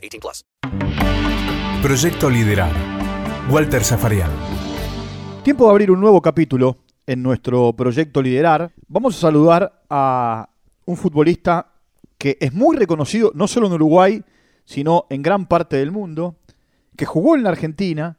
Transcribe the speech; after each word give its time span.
18 0.00 0.20
plus. 0.20 0.44
Proyecto 1.82 2.30
Liderar. 2.30 2.72
Walter 3.50 3.82
Zafarian. 3.82 4.30
Tiempo 5.42 5.64
de 5.64 5.70
abrir 5.70 5.90
un 5.90 6.00
nuevo 6.00 6.20
capítulo 6.20 6.76
en 7.06 7.22
nuestro 7.22 7.72
proyecto 7.72 8.22
Liderar. 8.22 8.72
Vamos 8.88 9.16
a 9.16 9.20
saludar 9.20 9.82
a 9.88 10.48
un 10.84 10.96
futbolista 10.96 11.72
que 12.18 12.36
es 12.40 12.52
muy 12.52 12.76
reconocido 12.76 13.32
no 13.34 13.48
solo 13.48 13.66
en 13.66 13.72
Uruguay, 13.72 14.22
sino 14.64 15.06
en 15.10 15.22
gran 15.22 15.46
parte 15.46 15.76
del 15.76 15.90
mundo, 15.90 16.36
que 16.96 17.06
jugó 17.06 17.34
en 17.34 17.42
la 17.42 17.50
Argentina 17.50 18.18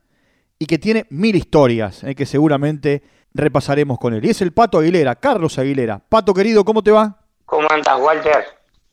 y 0.57 0.65
que 0.65 0.79
tiene 0.79 1.05
mil 1.09 1.35
historias 1.35 2.03
eh, 2.03 2.15
que 2.15 2.25
seguramente 2.25 3.03
repasaremos 3.33 3.99
con 3.99 4.13
él. 4.13 4.25
Y 4.25 4.29
es 4.29 4.41
el 4.41 4.51
Pato 4.51 4.79
Aguilera, 4.79 5.15
Carlos 5.15 5.57
Aguilera. 5.59 5.99
Pato 5.99 6.33
querido, 6.33 6.65
¿cómo 6.65 6.81
te 6.83 6.91
va? 6.91 7.19
¿Cómo 7.45 7.67
andas, 7.69 7.99
Walter? 8.01 8.43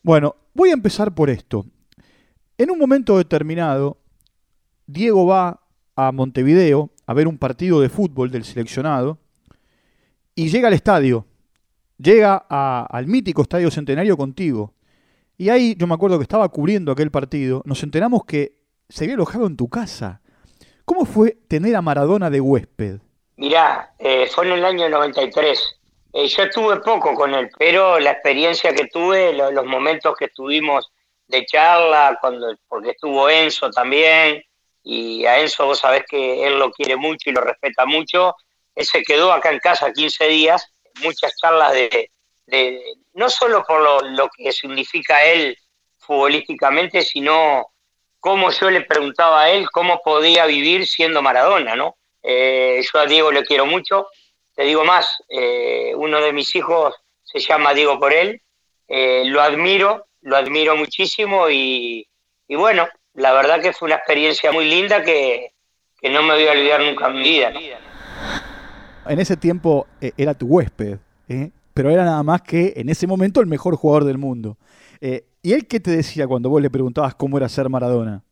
Bueno, 0.01 0.35
voy 0.53 0.69
a 0.69 0.73
empezar 0.73 1.13
por 1.13 1.29
esto. 1.29 1.65
En 2.59 2.69
un 2.71 2.77
momento 2.77 3.17
determinado, 3.17 3.97
Diego 4.85 5.25
va 5.25 5.61
a 5.95 6.11
Montevideo 6.11 6.89
a 7.07 7.13
ver 7.13 7.27
un 7.27 7.37
partido 7.37 7.79
de 7.79 7.87
fútbol 7.89 8.31
del 8.31 8.43
seleccionado 8.43 9.17
y 10.35 10.49
llega 10.49 10.67
al 10.67 10.73
estadio, 10.73 11.25
llega 11.97 12.35
al 12.37 13.07
mítico 13.07 13.41
Estadio 13.43 13.71
Centenario 13.71 14.17
contigo. 14.17 14.73
Y 15.37 15.47
ahí 15.49 15.73
yo 15.77 15.87
me 15.87 15.93
acuerdo 15.93 16.17
que 16.19 16.23
estaba 16.23 16.49
cubriendo 16.49 16.91
aquel 16.91 17.11
partido, 17.11 17.61
nos 17.65 17.81
enteramos 17.83 18.25
que 18.25 18.59
se 18.89 19.05
había 19.05 19.15
alojado 19.15 19.47
en 19.47 19.55
tu 19.55 19.69
casa. 19.69 20.21
¿Cómo 20.83 21.05
fue 21.05 21.37
tener 21.47 21.77
a 21.77 21.81
Maradona 21.81 22.29
de 22.29 22.41
huésped? 22.41 22.99
Mirá, 23.37 23.93
eh, 23.99 24.27
fue 24.33 24.47
en 24.47 24.53
el 24.53 24.65
año 24.65 24.89
93. 24.89 25.59
Eh, 26.11 26.27
yo 26.27 26.43
estuve 26.43 26.81
poco 26.81 27.13
con 27.13 27.33
él, 27.33 27.49
pero 27.57 27.99
la 27.99 28.11
experiencia 28.11 28.73
que 28.73 28.87
tuve, 28.87 29.31
lo- 29.33 29.49
los 29.51 29.65
momentos 29.65 30.13
que 30.19 30.27
tuvimos 30.27 30.91
de 31.29 31.45
charla, 31.45 32.17
cuando 32.19 32.55
porque 32.67 32.91
estuvo 32.91 33.29
Enzo 33.29 33.69
también, 33.69 34.43
y 34.83 35.25
a 35.25 35.39
Enzo 35.39 35.67
vos 35.67 35.79
sabés 35.79 36.03
que 36.09 36.45
él 36.45 36.57
lo 36.57 36.71
quiere 36.71 36.95
mucho 36.95 37.29
y 37.29 37.33
lo 37.33 37.41
respeta 37.41 37.85
mucho, 37.85 38.35
él 38.75 38.85
se 38.85 39.03
quedó 39.03 39.31
acá 39.31 39.51
en 39.51 39.59
casa 39.59 39.93
15 39.93 40.27
días, 40.27 40.73
muchas 41.03 41.37
charlas 41.37 41.73
de, 41.73 42.11
de 42.47 42.81
no 43.13 43.29
solo 43.29 43.63
por 43.63 43.81
lo, 43.81 44.01
lo 44.01 44.29
que 44.35 44.51
significa 44.51 45.23
él 45.23 45.55
futbolísticamente, 45.97 47.03
sino 47.03 47.67
cómo 48.19 48.49
yo 48.49 48.71
le 48.71 48.81
preguntaba 48.81 49.43
a 49.43 49.49
él 49.51 49.69
cómo 49.69 50.01
podía 50.03 50.47
vivir 50.47 50.87
siendo 50.87 51.21
Maradona, 51.21 51.75
¿no? 51.75 51.97
Eh, 52.23 52.81
yo 52.81 52.99
a 52.99 53.05
Diego 53.05 53.31
le 53.31 53.45
quiero 53.45 53.67
mucho, 53.67 54.07
te 54.55 54.63
digo 54.63 54.83
más, 54.83 55.23
eh, 55.29 55.93
uno 55.95 56.19
de 56.19 56.33
mis 56.33 56.53
hijos 56.55 56.95
se 57.23 57.39
llama 57.39 57.75
Diego 57.75 57.99
por 57.99 58.13
él, 58.13 58.41
eh, 58.87 59.23
lo 59.25 59.41
admiro, 59.41 60.07
lo 60.21 60.35
admiro 60.37 60.75
muchísimo 60.75 61.49
y, 61.49 62.07
y 62.47 62.55
bueno, 62.55 62.87
la 63.13 63.33
verdad 63.33 63.61
que 63.61 63.73
fue 63.73 63.87
una 63.87 63.95
experiencia 63.95 64.51
muy 64.51 64.69
linda 64.69 65.03
que, 65.03 65.53
que 65.99 66.09
no 66.09 66.23
me 66.23 66.33
voy 66.33 66.47
a 66.47 66.51
olvidar 66.51 66.81
nunca 66.81 67.07
en 67.07 67.13
mi 67.13 67.23
vida. 67.23 67.51
¿no? 67.51 67.59
En 69.11 69.19
ese 69.19 69.37
tiempo 69.37 69.87
eh, 70.01 70.11
era 70.17 70.33
tu 70.33 70.47
huésped, 70.47 70.97
¿eh? 71.27 71.51
pero 71.73 71.89
era 71.89 72.03
nada 72.05 72.23
más 72.23 72.41
que 72.41 72.73
en 72.75 72.89
ese 72.89 73.07
momento 73.07 73.41
el 73.41 73.47
mejor 73.47 73.75
jugador 73.75 74.05
del 74.05 74.17
mundo. 74.17 74.57
Eh, 75.01 75.25
¿Y 75.41 75.53
él 75.53 75.67
qué 75.67 75.79
te 75.79 75.91
decía 75.91 76.27
cuando 76.27 76.49
vos 76.49 76.61
le 76.61 76.69
preguntabas 76.69 77.15
cómo 77.15 77.37
era 77.37 77.47
ser 77.47 77.69
Maradona? 77.69 78.23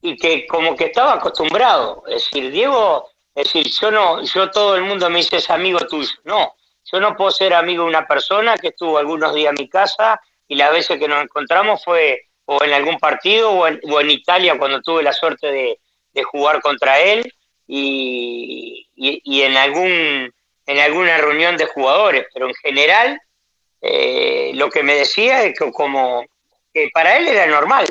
y 0.00 0.16
que 0.16 0.46
como 0.46 0.76
que 0.76 0.86
estaba 0.86 1.14
acostumbrado. 1.14 2.02
Es 2.08 2.24
decir, 2.30 2.50
Diego, 2.50 3.08
es 3.34 3.44
decir, 3.44 3.72
yo 3.80 3.90
no, 3.90 4.22
yo 4.22 4.50
todo 4.50 4.76
el 4.76 4.82
mundo 4.82 5.08
me 5.10 5.18
dice 5.18 5.36
es 5.36 5.50
amigo 5.50 5.78
tuyo. 5.80 6.10
No, 6.24 6.54
yo 6.90 7.00
no 7.00 7.16
puedo 7.16 7.30
ser 7.30 7.54
amigo 7.54 7.84
de 7.84 7.90
una 7.90 8.06
persona 8.06 8.56
que 8.56 8.68
estuvo 8.68 8.98
algunos 8.98 9.34
días 9.34 9.50
en 9.50 9.62
mi 9.62 9.68
casa 9.68 10.20
y 10.46 10.56
las 10.56 10.72
veces 10.72 10.98
que 10.98 11.08
nos 11.08 11.22
encontramos 11.22 11.84
fue 11.84 12.22
o 12.46 12.64
en 12.64 12.72
algún 12.72 12.98
partido 12.98 13.50
o 13.50 13.66
en, 13.66 14.10
Italia 14.10 14.58
cuando 14.58 14.80
tuve 14.80 15.02
la 15.02 15.12
suerte 15.12 15.48
de, 15.48 15.78
jugar 16.24 16.60
contra 16.60 16.98
él 16.98 17.32
y, 17.68 18.88
en 18.96 19.56
algún 19.56 20.34
en 20.66 20.78
alguna 20.80 21.16
reunión 21.18 21.56
de 21.56 21.66
jugadores, 21.66 22.26
pero 22.34 22.48
en 22.48 22.54
general 22.56 23.20
eh, 23.80 24.50
lo 24.54 24.68
que 24.68 24.82
me 24.82 24.96
decía 24.96 25.44
es 25.44 25.56
que 25.56 25.70
como 25.70 26.24
que 26.74 26.90
para 26.92 27.16
él 27.16 27.28
era 27.28 27.46
normal, 27.46 27.86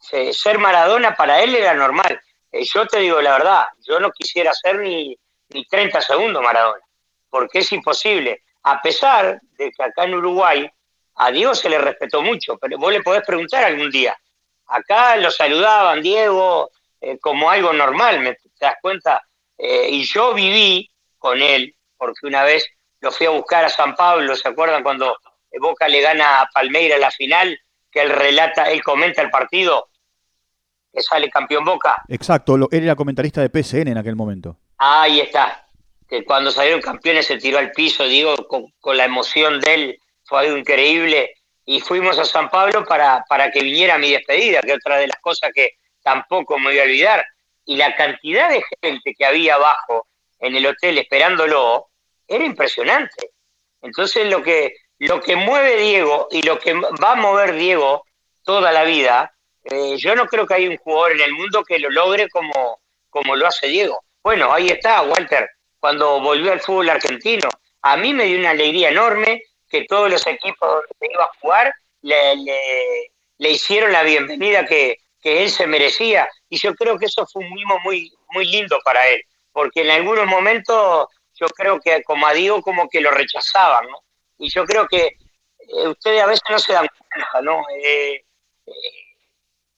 ser 0.00 0.58
Maradona 0.58 1.14
para 1.14 1.42
él 1.42 1.54
era 1.54 1.74
normal. 1.74 2.18
Eh, 2.50 2.64
yo 2.64 2.86
te 2.86 3.00
digo 3.00 3.20
la 3.20 3.32
verdad, 3.32 3.66
yo 3.86 4.00
no 4.00 4.10
quisiera 4.10 4.54
ser 4.54 4.78
ni, 4.78 5.14
ni 5.50 5.66
30 5.66 6.00
segundos 6.00 6.42
Maradona, 6.42 6.85
porque 7.36 7.58
es 7.58 7.70
imposible. 7.72 8.42
A 8.62 8.80
pesar 8.80 9.38
de 9.58 9.70
que 9.70 9.82
acá 9.82 10.04
en 10.04 10.14
Uruguay 10.14 10.66
a 11.16 11.30
Diego 11.30 11.54
se 11.54 11.68
le 11.68 11.76
respetó 11.78 12.22
mucho, 12.22 12.56
pero 12.56 12.78
vos 12.78 12.90
le 12.90 13.02
podés 13.02 13.22
preguntar 13.26 13.62
algún 13.64 13.90
día. 13.90 14.16
Acá 14.68 15.16
lo 15.16 15.30
saludaban, 15.30 16.00
Diego, 16.00 16.70
eh, 16.98 17.18
como 17.18 17.50
algo 17.50 17.74
normal, 17.74 18.20
¿me 18.20 18.32
te 18.34 18.48
das 18.58 18.76
cuenta? 18.80 19.20
Eh, 19.58 19.88
y 19.90 20.04
yo 20.04 20.32
viví 20.32 20.90
con 21.18 21.42
él, 21.42 21.74
porque 21.98 22.26
una 22.26 22.42
vez 22.42 22.66
lo 23.00 23.12
fui 23.12 23.26
a 23.26 23.30
buscar 23.30 23.66
a 23.66 23.68
San 23.68 23.94
Pablo, 23.94 24.34
¿se 24.34 24.48
acuerdan 24.48 24.82
cuando 24.82 25.18
Boca 25.60 25.88
le 25.88 26.00
gana 26.00 26.40
a 26.40 26.46
Palmeira 26.54 26.96
la 26.96 27.10
final? 27.10 27.58
Que 27.90 28.00
él 28.02 28.10
relata, 28.10 28.70
él 28.70 28.82
comenta 28.82 29.20
el 29.20 29.28
partido, 29.30 29.90
que 30.90 31.02
sale 31.02 31.28
campeón 31.28 31.64
Boca. 31.66 32.02
Exacto, 32.08 32.56
lo- 32.56 32.68
él 32.72 32.84
era 32.84 32.96
comentarista 32.96 33.42
de 33.42 33.50
PSN 33.50 33.90
en 33.92 33.98
aquel 33.98 34.16
momento. 34.16 34.56
Ahí 34.78 35.20
está. 35.20 35.65
Que 36.08 36.24
cuando 36.24 36.50
salieron 36.50 36.80
campeones 36.80 37.26
se 37.26 37.38
tiró 37.38 37.58
al 37.58 37.72
piso, 37.72 38.04
digo, 38.04 38.36
con, 38.48 38.72
con 38.80 38.96
la 38.96 39.04
emoción 39.04 39.60
de 39.60 39.74
él, 39.74 40.00
fue 40.24 40.40
algo 40.40 40.56
increíble. 40.56 41.34
Y 41.64 41.80
fuimos 41.80 42.18
a 42.18 42.24
San 42.24 42.48
Pablo 42.48 42.84
para, 42.84 43.24
para 43.28 43.50
que 43.50 43.60
viniera 43.60 43.98
mi 43.98 44.12
despedida, 44.12 44.60
que 44.60 44.74
otra 44.74 44.98
de 44.98 45.08
las 45.08 45.18
cosas 45.20 45.50
que 45.52 45.72
tampoco 46.02 46.58
me 46.58 46.70
voy 46.70 46.78
a 46.78 46.84
olvidar. 46.84 47.24
Y 47.64 47.76
la 47.76 47.96
cantidad 47.96 48.48
de 48.48 48.62
gente 48.80 49.14
que 49.16 49.26
había 49.26 49.56
abajo 49.56 50.06
en 50.38 50.54
el 50.54 50.66
hotel 50.66 50.98
esperándolo 50.98 51.88
era 52.28 52.44
impresionante. 52.44 53.30
Entonces 53.82 54.30
lo 54.30 54.42
que, 54.42 54.74
lo 54.98 55.20
que 55.20 55.36
mueve 55.36 55.76
Diego 55.76 56.28
y 56.30 56.42
lo 56.42 56.58
que 56.58 56.74
va 56.74 57.12
a 57.12 57.16
mover 57.16 57.54
Diego 57.54 58.04
toda 58.44 58.70
la 58.70 58.84
vida, 58.84 59.32
eh, 59.64 59.96
yo 59.96 60.14
no 60.14 60.26
creo 60.26 60.46
que 60.46 60.54
haya 60.54 60.70
un 60.70 60.76
jugador 60.76 61.12
en 61.12 61.22
el 61.22 61.32
mundo 61.32 61.64
que 61.64 61.78
lo 61.78 61.90
logre 61.90 62.28
como, 62.28 62.80
como 63.10 63.34
lo 63.34 63.46
hace 63.46 63.66
Diego. 63.66 64.00
Bueno, 64.22 64.52
ahí 64.52 64.68
está, 64.68 65.02
Walter, 65.02 65.50
cuando 65.86 66.20
volvió 66.20 66.50
al 66.50 66.58
fútbol 66.58 66.90
argentino. 66.90 67.48
A 67.82 67.96
mí 67.96 68.12
me 68.12 68.24
dio 68.24 68.40
una 68.40 68.50
alegría 68.50 68.88
enorme 68.88 69.44
que 69.68 69.84
todos 69.84 70.10
los 70.10 70.26
equipos 70.26 70.68
donde 70.68 71.14
iba 71.14 71.22
a 71.22 71.38
jugar 71.40 71.72
le, 72.02 73.12
hicieron 73.38 73.92
la 73.92 74.02
bienvenida 74.02 74.66
que, 74.66 74.96
que 75.22 75.44
él 75.44 75.48
se 75.48 75.68
merecía. 75.68 76.28
Y 76.48 76.58
yo 76.58 76.74
creo 76.74 76.98
que 76.98 77.06
eso 77.06 77.24
fue 77.32 77.44
un 77.44 77.52
mimo 77.52 77.78
muy, 77.84 78.12
muy 78.30 78.46
lindo 78.46 78.80
para 78.84 79.06
él, 79.06 79.22
porque 79.52 79.82
en 79.82 79.90
algunos 79.90 80.26
momentos 80.26 81.06
yo 81.34 81.46
creo 81.50 81.78
que 81.78 82.02
como 82.02 82.26
a 82.26 82.32
Diego 82.32 82.62
como 82.62 82.88
que 82.88 83.00
lo 83.00 83.12
rechazaban, 83.12 83.86
¿no? 83.86 84.02
Y 84.38 84.50
yo 84.50 84.64
creo 84.64 84.88
que 84.88 85.06
eh, 85.06 85.86
ustedes 85.86 86.20
a 86.20 86.26
veces 86.26 86.42
no 86.50 86.58
se 86.58 86.72
dan 86.72 86.88
cuenta, 86.88 87.42
¿no? 87.42 87.62
Eh, 87.80 88.24
eh, 88.66 88.72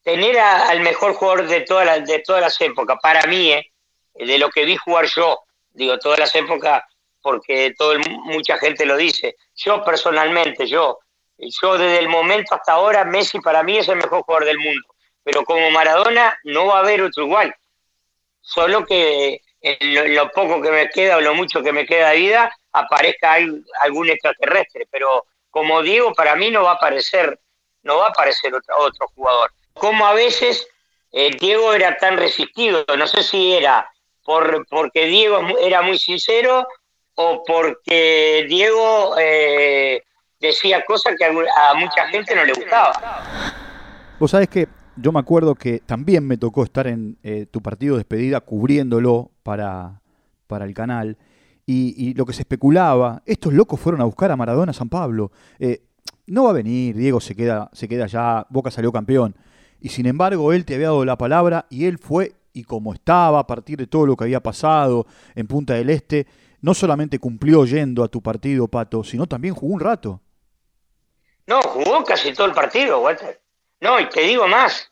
tener 0.02 0.38
al 0.38 0.80
mejor 0.80 1.12
jugador 1.12 1.46
de, 1.46 1.60
todas 1.60 1.84
las 1.84 2.06
de 2.08 2.20
todas 2.20 2.40
las 2.40 2.58
épocas, 2.62 2.96
para 3.02 3.26
mí, 3.26 3.52
de 4.14 4.38
lo 4.38 4.48
que 4.48 4.64
vi 4.64 4.74
jugar 4.78 5.04
yo, 5.04 5.44
digo, 5.70 5.98
todas 5.98 6.18
las 6.18 6.34
épocas, 6.34 6.82
porque 7.20 7.74
todo 7.76 7.92
el- 7.92 8.00
mucha 8.24 8.58
gente 8.58 8.86
lo 8.86 8.96
dice. 8.96 9.36
Yo 9.54 9.82
personalmente, 9.84 10.66
yo, 10.66 10.98
yo 11.38 11.78
desde 11.78 11.98
el 11.98 12.08
momento 12.08 12.54
hasta 12.54 12.72
ahora, 12.72 13.04
Messi 13.04 13.40
para 13.40 13.62
mí 13.62 13.78
es 13.78 13.88
el 13.88 13.96
mejor 13.96 14.22
jugador 14.22 14.44
del 14.46 14.58
mundo, 14.58 14.82
pero 15.22 15.44
como 15.44 15.70
Maradona 15.70 16.38
no 16.44 16.66
va 16.66 16.76
a 16.78 16.80
haber 16.80 17.02
otro 17.02 17.24
igual. 17.24 17.54
Solo 18.40 18.84
que 18.86 19.40
en 19.60 19.94
lo, 19.94 20.02
en 20.02 20.14
lo 20.14 20.30
poco 20.30 20.60
que 20.62 20.70
me 20.70 20.88
queda 20.90 21.16
o 21.16 21.20
lo 21.20 21.34
mucho 21.34 21.62
que 21.62 21.72
me 21.72 21.84
queda 21.86 22.10
de 22.10 22.16
vida 22.18 22.56
aparezca 22.72 23.32
al- 23.34 23.64
algún 23.80 24.08
extraterrestre, 24.08 24.86
pero 24.90 25.24
como 25.50 25.82
Diego 25.82 26.12
para 26.14 26.36
mí 26.36 26.50
no 26.50 26.62
va 26.62 26.72
a 26.72 26.74
aparecer, 26.74 27.38
no 27.82 27.98
va 27.98 28.06
a 28.06 28.10
aparecer 28.10 28.54
otro, 28.54 28.76
otro 28.78 29.08
jugador. 29.14 29.50
Como 29.74 30.06
a 30.06 30.14
veces 30.14 30.66
eh, 31.12 31.30
Diego 31.38 31.72
era 31.72 31.96
tan 31.96 32.16
resistido, 32.16 32.84
no 32.96 33.06
sé 33.06 33.22
si 33.22 33.54
era 33.54 33.90
por, 34.28 34.66
porque 34.68 35.06
Diego 35.06 35.38
era 35.58 35.80
muy 35.80 35.98
sincero 35.98 36.68
o 37.14 37.42
porque 37.46 38.44
Diego 38.46 39.14
eh, 39.18 40.02
decía 40.38 40.84
cosas 40.86 41.14
que 41.18 41.24
a, 41.24 41.28
a 41.28 41.74
mucha 41.74 42.06
gente 42.10 42.34
no 42.34 42.44
le 42.44 42.52
gustaba. 42.52 42.92
Vos 44.20 44.30
sabés 44.30 44.48
que 44.50 44.68
yo 44.96 45.12
me 45.12 45.18
acuerdo 45.18 45.54
que 45.54 45.80
también 45.80 46.26
me 46.26 46.36
tocó 46.36 46.62
estar 46.62 46.86
en 46.86 47.16
eh, 47.22 47.46
tu 47.50 47.62
partido 47.62 47.94
de 47.94 48.00
despedida 48.00 48.42
cubriéndolo 48.42 49.30
para, 49.42 50.02
para 50.46 50.66
el 50.66 50.74
canal. 50.74 51.16
Y, 51.64 51.94
y 51.96 52.12
lo 52.12 52.26
que 52.26 52.34
se 52.34 52.42
especulaba, 52.42 53.22
estos 53.24 53.54
locos 53.54 53.80
fueron 53.80 54.02
a 54.02 54.04
buscar 54.04 54.30
a 54.30 54.36
Maradona 54.36 54.72
a 54.72 54.74
San 54.74 54.90
Pablo. 54.90 55.32
Eh, 55.58 55.80
no 56.26 56.44
va 56.44 56.50
a 56.50 56.52
venir, 56.52 56.94
Diego 56.94 57.18
se 57.20 57.34
queda, 57.34 57.70
se 57.72 57.88
queda 57.88 58.04
allá, 58.04 58.46
Boca 58.50 58.70
salió 58.70 58.92
campeón. 58.92 59.34
Y 59.80 59.88
sin 59.88 60.04
embargo, 60.04 60.52
él 60.52 60.66
te 60.66 60.74
había 60.74 60.88
dado 60.88 61.06
la 61.06 61.16
palabra 61.16 61.64
y 61.70 61.86
él 61.86 61.96
fue, 61.96 62.32
y 62.58 62.64
como 62.64 62.92
estaba, 62.92 63.38
a 63.38 63.46
partir 63.46 63.78
de 63.78 63.86
todo 63.86 64.04
lo 64.04 64.16
que 64.16 64.24
había 64.24 64.40
pasado 64.40 65.06
en 65.34 65.46
Punta 65.46 65.74
del 65.74 65.90
Este, 65.90 66.26
no 66.60 66.74
solamente 66.74 67.18
cumplió 67.18 67.64
yendo 67.64 68.02
a 68.02 68.08
tu 68.08 68.20
partido, 68.20 68.66
Pato, 68.66 69.04
sino 69.04 69.26
también 69.26 69.54
jugó 69.54 69.74
un 69.74 69.80
rato. 69.80 70.20
No, 71.46 71.62
jugó 71.62 72.04
casi 72.04 72.32
todo 72.32 72.46
el 72.46 72.52
partido, 72.52 73.00
Walter. 73.00 73.40
No, 73.80 74.00
y 74.00 74.08
te 74.08 74.22
digo 74.22 74.48
más. 74.48 74.90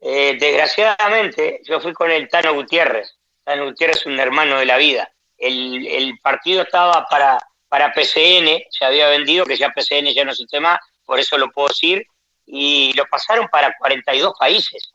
Eh, 0.00 0.36
desgraciadamente, 0.40 1.60
yo 1.64 1.80
fui 1.80 1.92
con 1.92 2.10
el 2.10 2.28
Tano 2.28 2.54
Gutiérrez. 2.54 3.16
Tano 3.44 3.66
Gutiérrez 3.66 3.98
es 3.98 4.06
un 4.06 4.18
hermano 4.18 4.58
de 4.58 4.66
la 4.66 4.76
vida. 4.76 5.10
El, 5.36 6.18
partido 6.20 6.62
estaba 6.62 7.06
para, 7.08 7.38
para 7.68 7.92
PCN, 7.92 8.64
se 8.70 8.84
había 8.84 9.08
vendido, 9.08 9.46
que 9.46 9.56
ya 9.56 9.70
PCN 9.70 10.12
ya 10.12 10.24
no 10.24 10.32
un 10.38 10.46
tema, 10.48 10.80
por 11.04 11.20
eso 11.20 11.38
lo 11.38 11.48
puedo 11.52 11.68
decir, 11.68 12.04
y 12.44 12.92
lo 12.94 13.06
pasaron 13.06 13.46
para 13.48 13.72
42 13.78 14.34
países. 14.36 14.90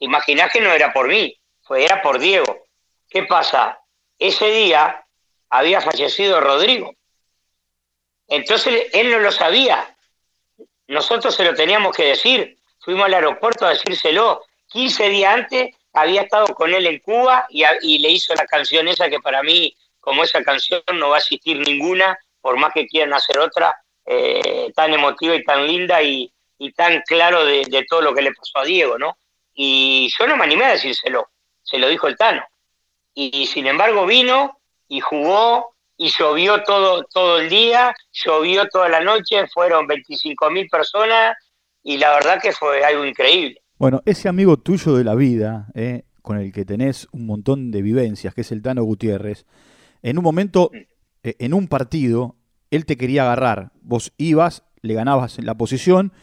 Imaginás 0.00 0.50
que 0.52 0.60
no 0.60 0.72
era 0.72 0.92
por 0.92 1.08
mí, 1.08 1.38
fue, 1.62 1.84
era 1.84 2.02
por 2.02 2.18
Diego. 2.18 2.64
¿Qué 3.08 3.22
pasa? 3.24 3.78
Ese 4.18 4.46
día 4.50 5.04
había 5.50 5.80
fallecido 5.80 6.40
Rodrigo. 6.40 6.94
Entonces 8.26 8.86
él 8.92 9.10
no 9.10 9.18
lo 9.18 9.30
sabía. 9.30 9.96
Nosotros 10.88 11.34
se 11.34 11.44
lo 11.44 11.54
teníamos 11.54 11.94
que 11.94 12.04
decir. 12.04 12.56
Fuimos 12.80 13.06
al 13.06 13.14
aeropuerto 13.14 13.66
a 13.66 13.70
decírselo. 13.70 14.42
15 14.68 15.08
días 15.08 15.34
antes 15.34 15.76
había 15.92 16.22
estado 16.22 16.46
con 16.54 16.72
él 16.72 16.86
en 16.86 17.00
Cuba 17.00 17.46
y, 17.50 17.98
le 17.98 18.08
hizo 18.08 18.34
la 18.34 18.46
canción 18.46 18.88
esa 18.88 19.10
que 19.10 19.20
para 19.20 19.42
mí, 19.42 19.76
como 19.98 20.22
esa 20.22 20.42
canción, 20.42 20.82
no 20.94 21.10
va 21.10 21.16
a 21.16 21.18
existir 21.18 21.58
ninguna, 21.58 22.18
por 22.40 22.56
más 22.56 22.72
que 22.72 22.86
quieran 22.86 23.12
hacer 23.12 23.38
otra, 23.38 23.76
eh, 24.06 24.72
tan 24.74 24.94
emotiva 24.94 25.34
y 25.34 25.44
tan 25.44 25.66
linda 25.66 26.00
y, 26.02 26.32
y 26.58 26.72
tan 26.72 27.02
claro 27.02 27.44
de, 27.44 27.64
de 27.68 27.84
todo 27.84 28.00
lo 28.00 28.14
que 28.14 28.22
le 28.22 28.32
pasó 28.32 28.58
a 28.58 28.64
Diego, 28.64 28.98
¿no? 28.98 29.16
Y 29.62 30.08
yo 30.18 30.26
no 30.26 30.38
me 30.38 30.44
animé 30.44 30.64
a 30.64 30.70
decírselo, 30.70 31.28
se 31.62 31.76
lo 31.76 31.86
dijo 31.90 32.06
el 32.06 32.16
Tano. 32.16 32.42
Y, 33.12 33.46
sin 33.46 33.66
embargo 33.66 34.06
vino 34.06 34.58
y 34.88 35.00
jugó 35.00 35.76
y 35.98 36.08
llovió 36.08 36.62
todo, 36.62 37.04
todo 37.04 37.40
el 37.40 37.50
día, 37.50 37.94
llovió 38.10 38.66
toda 38.68 38.88
la 38.88 39.00
noche, 39.02 39.46
fueron 39.52 39.86
25 39.86 40.50
mil 40.50 40.66
personas 40.70 41.36
y 41.82 41.98
la 41.98 42.08
verdad 42.14 42.40
que 42.40 42.52
fue 42.52 42.82
algo 42.82 43.04
increíble. 43.04 43.60
Bueno, 43.76 44.00
ese 44.06 44.30
amigo 44.30 44.56
tuyo 44.56 44.94
de 44.94 45.04
la 45.04 45.14
vida, 45.14 45.66
eh, 45.74 46.04
con 46.22 46.38
el 46.38 46.54
que 46.54 46.64
tenés 46.64 47.06
un 47.12 47.26
montón 47.26 47.70
de 47.70 47.82
vivencias, 47.82 48.34
que 48.34 48.40
es 48.40 48.52
el 48.52 48.62
Tano 48.62 48.82
Gutiérrez, 48.84 49.44
en 50.00 50.16
un 50.16 50.24
momento, 50.24 50.70
eh, 51.22 51.36
en 51.38 51.52
un 51.52 51.68
partido, 51.68 52.34
él 52.70 52.86
te 52.86 52.96
quería 52.96 53.24
agarrar. 53.24 53.72
Vos 53.82 54.14
ibas, 54.16 54.64
le 54.80 54.94
ganabas 54.94 55.38
en 55.38 55.44
la 55.44 55.58
posición, 55.58 56.14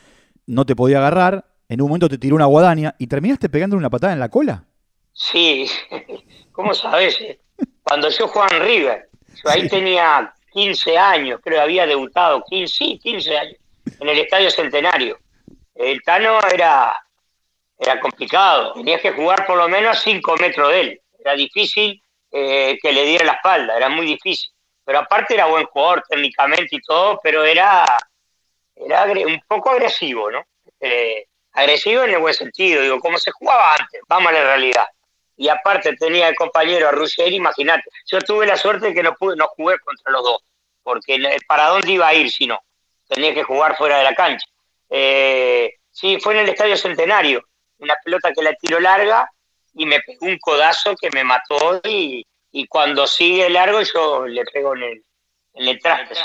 no 0.48 0.66
te 0.66 0.76
podía 0.76 0.98
agarrar, 0.98 1.47
en 1.70 1.82
un 1.82 1.88
momento 1.88 2.10
te 2.10 2.18
tiró 2.18 2.36
una 2.36 2.46
guadaña 2.46 2.96
y 2.98 3.08
terminaste 3.08 3.50
pegándole 3.50 3.80
una 3.80 3.90
patada 3.90 4.14
en 4.14 4.20
la 4.20 4.30
cola. 4.30 4.64
Sí, 5.14 5.70
¿cómo 6.52 6.74
sabes? 6.74 7.20
eh? 7.22 7.40
Cuando 7.84 8.10
yo 8.10 8.28
jugaba 8.28 8.56
en 8.56 8.64
River, 8.64 9.10
yo 9.44 9.50
ahí 9.50 9.62
Sí. 9.64 9.70
tenía 9.70 10.34
15 10.54 10.98
años, 10.98 11.40
creo 11.44 11.58
que 11.58 11.62
había 11.64 11.86
debutado, 11.86 12.44
15, 12.50 12.74
sí, 12.74 13.00
15 13.02 13.38
años, 13.38 13.56
en 14.00 14.10
el 14.10 14.20
Estadio 14.20 14.50
Centenario. 14.50 15.18
El 15.76 16.02
Tano 16.04 16.40
era, 16.52 16.96
era 17.78 18.00
complicado, 18.00 18.74
tenías 18.74 19.02
que 19.02 19.12
jugar 19.12 19.46
por 19.46 19.58
lo 19.58 19.68
menos 19.70 19.98
a 19.98 20.00
5 20.00 20.36
metros 20.38 20.70
de 20.72 20.80
él. 20.82 21.02
Era 21.20 21.34
difícil 21.36 22.02
eh, 22.32 22.78
que 22.82 22.92
le 22.92 23.06
diera 23.06 23.26
la 23.26 23.34
espalda, 23.34 23.76
era 23.78 23.90
muy 23.90 24.06
difícil. 24.06 24.50
Pero 24.84 25.00
aparte 25.00 25.34
era 25.34 25.48
buen 25.48 25.66
jugador 25.66 26.04
técnicamente 26.10 26.76
y 26.78 26.80
todo, 26.82 27.20
pero 27.22 27.44
era, 27.44 27.86
era 28.76 29.04
un 29.04 29.42
poco 29.48 29.70
agresivo, 29.72 30.32
¿no? 30.32 30.44
Eh, 30.80 31.26
agresivo 31.58 32.04
en 32.04 32.12
el 32.12 32.20
buen 32.20 32.34
sentido, 32.34 32.82
digo, 32.82 33.00
como 33.00 33.18
se 33.18 33.32
jugaba 33.32 33.74
antes, 33.74 34.02
vamos 34.08 34.30
a 34.30 34.34
la 34.34 34.44
realidad. 34.44 34.86
Y 35.36 35.50
aparte 35.50 35.96
tenía 35.98 36.28
el 36.30 36.36
compañero 36.36 36.88
a 36.88 36.92
Ruggeri, 36.92 37.36
imagínate. 37.36 37.84
Yo 38.12 38.20
tuve 38.22 38.46
la 38.48 38.58
suerte 38.58 38.88
de 38.88 38.94
que 38.94 39.04
no 39.04 39.14
pude, 39.16 39.36
no 39.36 39.48
jugué 39.48 39.78
contra 39.80 40.12
los 40.12 40.24
dos, 40.24 40.44
porque 40.84 41.18
no- 41.20 41.30
para 41.48 41.68
dónde 41.68 41.92
iba 41.92 42.08
a 42.08 42.14
ir 42.14 42.32
si 42.32 42.48
no. 42.48 42.60
Tenía 43.08 43.34
que 43.34 43.44
jugar 43.44 43.76
fuera 43.78 43.98
de 44.00 44.04
la 44.04 44.16
cancha. 44.16 44.46
Eh, 44.90 45.74
sí, 45.92 46.20
fue 46.20 46.34
en 46.36 46.40
el 46.42 46.50
Estadio 46.50 46.78
Centenario, 46.78 47.42
una 47.80 47.96
pelota 48.04 48.32
que 48.34 48.42
la 48.44 48.54
tiro 48.56 48.80
larga 48.80 49.30
y 49.74 49.86
me 49.86 50.00
pegó 50.02 50.26
un 50.26 50.38
codazo 50.40 50.96
que 50.96 51.10
me 51.12 51.24
mató 51.24 51.82
y, 51.84 52.26
y 52.52 52.68
cuando 52.68 53.06
sigue 53.06 53.50
largo 53.50 53.80
yo 53.82 54.26
le 54.28 54.44
pego 54.46 54.76
en 54.76 54.84
el, 54.84 55.04
en 55.54 55.68
el 55.68 55.80
traste. 55.80 56.16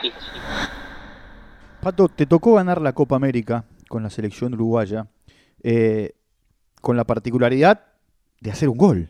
Pato, 1.82 2.08
te 2.08 2.26
tocó 2.26 2.54
ganar 2.54 2.80
la 2.80 2.92
Copa 2.92 3.16
América 3.16 3.64
con 3.88 4.02
la 4.02 4.10
selección 4.10 4.54
uruguaya, 4.54 5.06
eh, 5.62 6.12
con 6.80 6.96
la 6.96 7.04
particularidad 7.04 7.86
de 8.40 8.50
hacer 8.50 8.68
un 8.68 8.78
gol. 8.78 9.08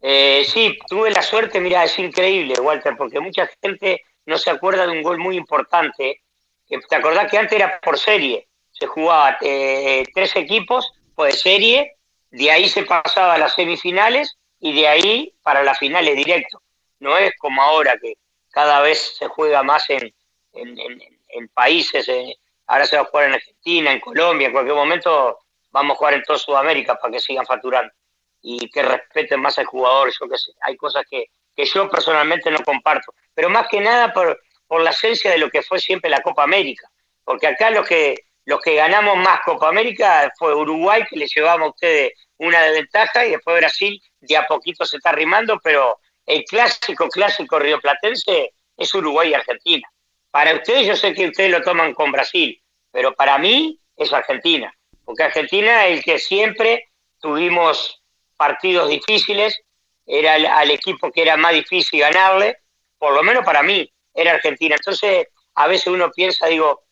Eh, 0.00 0.44
sí, 0.46 0.78
tuve 0.88 1.10
la 1.10 1.22
suerte, 1.22 1.60
mira, 1.60 1.84
es 1.84 1.98
increíble, 1.98 2.54
Walter, 2.60 2.96
porque 2.96 3.18
mucha 3.20 3.48
gente 3.60 4.02
no 4.26 4.38
se 4.38 4.50
acuerda 4.50 4.86
de 4.86 4.92
un 4.92 5.02
gol 5.02 5.18
muy 5.18 5.36
importante. 5.36 6.22
¿Te 6.68 6.96
acordás 6.96 7.30
que 7.30 7.38
antes 7.38 7.58
era 7.58 7.80
por 7.80 7.98
serie? 7.98 8.46
Se 8.70 8.86
jugaba 8.86 9.36
eh, 9.40 10.04
tres 10.14 10.36
equipos 10.36 10.92
pues 11.14 11.40
serie, 11.40 11.96
de 12.30 12.50
ahí 12.50 12.68
se 12.68 12.84
pasaba 12.84 13.34
a 13.34 13.38
las 13.38 13.54
semifinales 13.54 14.36
y 14.60 14.72
de 14.72 14.86
ahí 14.86 15.34
para 15.42 15.64
las 15.64 15.78
finales 15.78 16.14
directo. 16.14 16.62
No 17.00 17.16
es 17.18 17.32
como 17.38 17.60
ahora 17.60 17.96
que 18.00 18.14
cada 18.50 18.80
vez 18.82 19.16
se 19.18 19.26
juega 19.26 19.64
más 19.64 19.88
en, 19.90 20.14
en, 20.52 20.78
en- 20.78 21.02
en 21.30 21.48
países, 21.48 22.08
eh, 22.08 22.36
ahora 22.66 22.86
se 22.86 22.96
va 22.96 23.02
a 23.02 23.06
jugar 23.06 23.26
en 23.28 23.34
Argentina, 23.34 23.92
en 23.92 24.00
Colombia, 24.00 24.46
en 24.46 24.52
cualquier 24.52 24.76
momento 24.76 25.38
vamos 25.70 25.94
a 25.94 25.98
jugar 25.98 26.14
en 26.14 26.22
toda 26.22 26.38
Sudamérica 26.38 26.96
para 26.96 27.12
que 27.12 27.20
sigan 27.20 27.46
facturando 27.46 27.92
y 28.40 28.70
que 28.70 28.82
respeten 28.82 29.40
más 29.40 29.58
al 29.58 29.66
jugador, 29.66 30.10
yo 30.18 30.28
qué 30.28 30.38
sé, 30.38 30.52
hay 30.62 30.76
cosas 30.76 31.04
que, 31.10 31.26
que 31.54 31.64
yo 31.64 31.90
personalmente 31.90 32.50
no 32.50 32.58
comparto, 32.60 33.12
pero 33.34 33.50
más 33.50 33.68
que 33.68 33.80
nada 33.80 34.12
por, 34.12 34.40
por 34.66 34.80
la 34.80 34.90
esencia 34.90 35.30
de 35.30 35.38
lo 35.38 35.50
que 35.50 35.62
fue 35.62 35.80
siempre 35.80 36.10
la 36.10 36.22
Copa 36.22 36.44
América, 36.44 36.88
porque 37.24 37.46
acá 37.46 37.70
los 37.70 37.86
que, 37.86 38.14
los 38.44 38.60
que 38.60 38.76
ganamos 38.76 39.16
más 39.16 39.40
Copa 39.44 39.68
América 39.68 40.32
fue 40.38 40.54
Uruguay, 40.54 41.04
que 41.08 41.18
le 41.18 41.26
llevamos 41.26 41.66
a 41.66 41.70
ustedes 41.70 42.12
una 42.38 42.62
de 42.62 42.72
ventaja, 42.72 43.26
y 43.26 43.32
después 43.32 43.56
Brasil 43.56 44.00
de 44.20 44.36
a 44.36 44.46
poquito 44.46 44.84
se 44.86 44.96
está 44.98 45.10
arrimando, 45.10 45.58
pero 45.62 45.98
el 46.26 46.44
clásico, 46.44 47.08
clásico 47.08 47.58
rioplatense 47.58 48.52
es 48.76 48.94
Uruguay 48.94 49.30
y 49.30 49.34
Argentina. 49.34 49.88
Para 50.30 50.54
ustedes 50.54 50.86
yo 50.86 50.94
sé 50.94 51.14
que 51.14 51.28
ustedes 51.28 51.50
lo 51.50 51.62
toman 51.62 51.94
con 51.94 52.12
Brasil, 52.12 52.62
pero 52.92 53.14
para 53.14 53.38
mí 53.38 53.80
es 53.96 54.12
Argentina, 54.12 54.72
porque 55.08 55.22
Argentina 55.22 55.86
es 55.86 55.96
el 55.96 56.04
que 56.04 56.18
siempre 56.18 56.90
tuvimos 57.18 58.02
partidos 58.36 58.90
difíciles, 58.90 59.58
era 60.04 60.36
el, 60.36 60.44
al 60.44 60.70
equipo 60.70 61.10
que 61.10 61.22
era 61.22 61.34
más 61.38 61.54
difícil 61.54 62.00
ganarle, 62.00 62.58
por 62.98 63.14
lo 63.14 63.22
menos 63.22 63.42
para 63.42 63.62
mí, 63.62 63.90
era 64.12 64.32
Argentina. 64.32 64.74
Entonces, 64.74 65.28
a 65.54 65.66
veces 65.66 65.86
uno 65.86 66.10
piensa, 66.10 66.48
digo, 66.48 66.82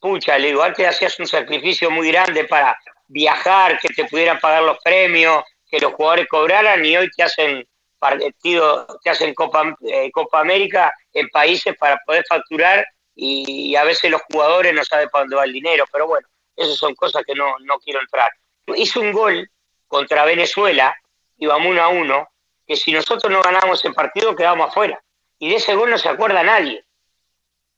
pucha, 0.00 0.38
le 0.38 0.46
digo, 0.46 0.62
antes 0.62 0.88
hacías 0.88 1.20
un 1.20 1.26
sacrificio 1.26 1.90
muy 1.90 2.10
grande 2.10 2.44
para 2.44 2.74
viajar, 3.06 3.78
que 3.78 3.88
te 3.88 4.06
pudieran 4.06 4.40
pagar 4.40 4.62
los 4.62 4.78
premios, 4.78 5.44
que 5.70 5.78
los 5.78 5.92
jugadores 5.92 6.26
cobraran 6.26 6.82
y 6.82 6.96
hoy 6.96 7.10
te 7.14 7.22
hacen 7.22 7.68
partido, 7.98 8.86
te 9.04 9.10
hacen 9.10 9.34
Copa, 9.34 9.76
eh, 9.86 10.10
Copa 10.10 10.40
América 10.40 10.90
en 11.12 11.28
países 11.28 11.76
para 11.76 11.98
poder 12.06 12.24
facturar 12.26 12.86
y, 13.14 13.72
y 13.72 13.76
a 13.76 13.84
veces 13.84 14.10
los 14.10 14.22
jugadores 14.22 14.72
no 14.72 14.82
saben 14.86 15.10
para 15.10 15.24
dónde 15.24 15.36
va 15.36 15.44
el 15.44 15.52
dinero, 15.52 15.84
pero 15.92 16.06
bueno, 16.06 16.26
esas 16.58 16.76
son 16.76 16.94
cosas 16.94 17.22
que 17.24 17.34
no, 17.34 17.58
no 17.60 17.78
quiero 17.78 18.00
entrar. 18.00 18.30
Hizo 18.76 19.00
un 19.00 19.12
gol 19.12 19.50
contra 19.86 20.24
Venezuela, 20.24 20.94
íbamos 21.38 21.68
uno 21.68 21.82
a 21.82 21.88
uno, 21.88 22.28
que 22.66 22.76
si 22.76 22.92
nosotros 22.92 23.32
no 23.32 23.40
ganábamos 23.40 23.84
el 23.84 23.94
partido 23.94 24.36
quedábamos 24.36 24.68
afuera. 24.68 25.00
Y 25.38 25.48
de 25.48 25.56
ese 25.56 25.74
gol 25.74 25.90
no 25.90 25.98
se 25.98 26.08
acuerda 26.08 26.42
nadie. 26.42 26.84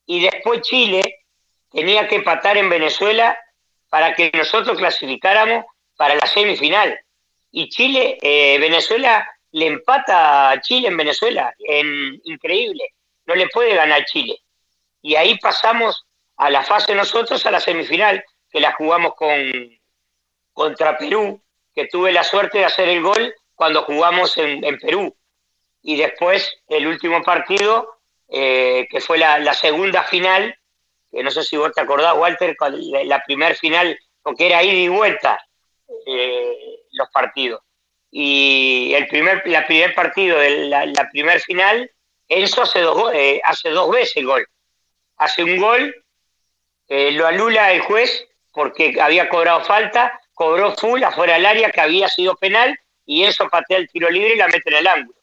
Y 0.06 0.22
después 0.22 0.62
Chile 0.62 1.02
tenía 1.70 2.08
que 2.08 2.16
empatar 2.16 2.56
en 2.56 2.68
Venezuela 2.68 3.38
para 3.90 4.14
que 4.14 4.32
nosotros 4.34 4.78
clasificáramos 4.78 5.66
para 5.96 6.16
la 6.16 6.26
semifinal. 6.26 6.98
Y 7.52 7.68
Chile, 7.68 8.18
eh, 8.22 8.58
Venezuela 8.58 9.28
le 9.52 9.66
empata 9.66 10.50
a 10.50 10.60
Chile 10.60 10.88
en 10.88 10.96
Venezuela, 10.96 11.54
en, 11.58 12.20
increíble. 12.24 12.94
No 13.26 13.34
le 13.34 13.48
puede 13.48 13.74
ganar 13.74 14.04
Chile. 14.06 14.40
Y 15.02 15.16
ahí 15.16 15.38
pasamos 15.38 16.06
a 16.36 16.50
la 16.50 16.62
fase 16.62 16.94
nosotros, 16.94 17.44
a 17.44 17.50
la 17.50 17.60
semifinal, 17.60 18.24
que 18.50 18.60
la 18.60 18.72
jugamos 18.72 19.14
con 19.14 19.30
contra 20.52 20.98
Perú, 20.98 21.40
que 21.74 21.86
tuve 21.86 22.12
la 22.12 22.24
suerte 22.24 22.58
de 22.58 22.64
hacer 22.64 22.88
el 22.88 23.02
gol 23.02 23.34
cuando 23.54 23.82
jugamos 23.82 24.36
en, 24.36 24.78
Perú. 24.78 25.14
Y 25.82 25.96
después 25.96 26.58
el 26.68 26.86
último 26.86 27.22
partido, 27.22 28.00
eh, 28.28 28.86
que 28.90 29.00
fue 29.00 29.18
la, 29.18 29.54
segunda 29.54 30.02
final, 30.02 30.54
que 31.10 31.22
no 31.22 31.30
sé 31.30 31.44
si 31.44 31.56
vos 31.56 31.72
te 31.72 31.80
acordás, 31.80 32.16
Walter, 32.16 32.56
la, 32.60 33.04
la 33.04 33.22
primera 33.24 33.54
final 33.54 33.98
porque 34.22 34.46
era 34.46 34.62
ida 34.62 34.74
y 34.74 34.88
vuelta 34.88 35.40
eh, 36.06 36.80
los 36.92 37.08
partidos. 37.10 37.62
Y 38.10 38.92
el 38.94 39.06
primer, 39.06 39.42
la 39.46 39.66
primer 39.66 39.94
partido, 39.94 40.38
la, 40.40 40.86
la 40.86 41.08
primer 41.10 41.40
final, 41.40 41.90
Enzo 42.28 42.62
hace 42.62 42.80
dos, 42.80 43.12
eh, 43.14 43.40
hace 43.44 43.70
dos 43.70 43.90
veces 43.90 44.16
el 44.16 44.26
gol. 44.26 44.46
Hace 45.16 45.44
un 45.44 45.58
gol, 45.58 45.94
eh, 46.88 47.12
lo 47.12 47.26
alula 47.26 47.72
el 47.72 47.80
juez 47.82 48.26
porque 48.52 49.00
había 49.00 49.28
cobrado 49.28 49.62
falta, 49.64 50.18
cobró 50.34 50.72
full 50.76 51.02
afuera 51.02 51.34
del 51.34 51.46
área 51.46 51.70
que 51.70 51.80
había 51.80 52.08
sido 52.08 52.34
penal 52.36 52.78
y 53.06 53.24
Enzo 53.24 53.48
patea 53.48 53.78
el 53.78 53.88
tiro 53.88 54.10
libre 54.10 54.34
y 54.34 54.38
la 54.38 54.48
mete 54.48 54.70
en 54.70 54.76
el 54.76 54.86
ángulo. 54.86 55.18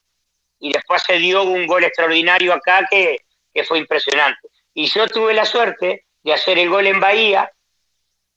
Y 0.60 0.72
después 0.72 1.04
se 1.06 1.18
dio 1.18 1.44
un 1.44 1.68
gol 1.68 1.84
extraordinario 1.84 2.54
acá 2.54 2.86
que, 2.90 3.18
que 3.54 3.64
fue 3.64 3.80
impresionante. 3.80 4.48
Y 4.74 4.88
yo 4.88 5.08
tuve 5.08 5.34
la 5.34 5.46
suerte 5.46 6.06
de 6.24 6.34
hacer 6.34 6.58
el 6.60 6.70
gol 6.70 6.88
en 6.88 7.00
Bahía 7.00 7.52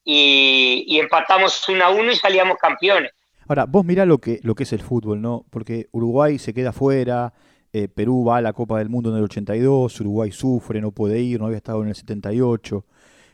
y, 0.04 0.84
y 0.86 0.98
empatamos 0.98 1.68
1 1.68 1.84
a 1.84 1.90
1 1.90 2.12
y 2.12 2.16
salíamos 2.16 2.56
campeones. 2.58 3.12
Ahora, 3.48 3.66
vos 3.66 3.84
mirá 3.84 4.06
lo 4.06 4.18
que, 4.18 4.38
lo 4.42 4.54
que 4.54 4.62
es 4.62 4.72
el 4.72 4.80
fútbol, 4.80 5.20
¿no? 5.20 5.44
Porque 5.50 5.88
Uruguay 5.90 6.38
se 6.38 6.54
queda 6.54 6.72
fuera, 6.72 7.34
eh, 7.72 7.88
Perú 7.88 8.24
va 8.24 8.36
a 8.36 8.40
la 8.40 8.52
Copa 8.52 8.78
del 8.78 8.88
Mundo 8.88 9.10
en 9.10 9.16
el 9.16 9.24
82, 9.24 10.00
Uruguay 10.00 10.30
sufre, 10.30 10.80
no 10.80 10.92
puede 10.92 11.20
ir, 11.20 11.40
no 11.40 11.46
había 11.46 11.58
estado 11.58 11.82
en 11.82 11.88
el 11.88 11.94
78, 11.94 12.84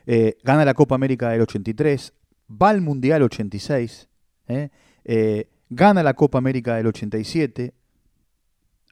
eh, 0.07 0.37
gana 0.41 0.65
la 0.65 0.73
Copa 0.73 0.95
América 0.95 1.29
del 1.29 1.41
83, 1.41 2.13
va 2.49 2.69
al 2.69 2.81
Mundial 2.81 3.21
86, 3.21 4.09
¿eh? 4.47 4.69
Eh, 5.03 5.49
gana 5.69 6.01
la 6.01 6.15
Copa 6.15 6.39
América 6.39 6.75
del 6.75 6.87
87, 6.87 7.73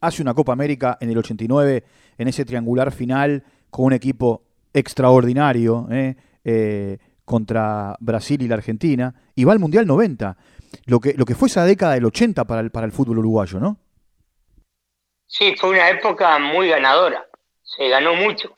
hace 0.01 0.21
una 0.21 0.33
Copa 0.33 0.53
América 0.53 0.97
en 1.01 1.09
el 1.09 1.17
89 1.17 1.83
en 2.17 2.27
ese 2.27 2.45
triangular 2.45 2.91
final 2.91 3.43
con 3.69 3.85
un 3.85 3.93
equipo 3.93 4.43
extraordinario 4.73 5.87
contra 7.25 7.95
Brasil 7.99 8.41
y 8.43 8.47
la 8.47 8.55
Argentina, 8.55 9.15
y 9.33 9.45
va 9.45 9.53
al 9.53 9.59
Mundial 9.59 9.87
90, 9.87 10.37
lo 10.85 10.99
que, 10.99 11.13
lo 11.13 11.25
que 11.25 11.33
fue 11.33 11.47
esa 11.47 11.65
década 11.65 11.93
del 11.93 12.05
80 12.05 12.45
para 12.45 12.61
el, 12.61 12.69
para 12.69 12.85
el 12.85 12.91
fútbol 12.91 13.19
uruguayo, 13.19 13.59
¿no? 13.59 13.79
Sí, 15.27 15.55
fue 15.57 15.71
una 15.71 15.89
época 15.89 16.37
muy 16.39 16.69
ganadora. 16.69 17.25
Se 17.63 17.89
ganó 17.89 18.13
mucho. 18.13 18.57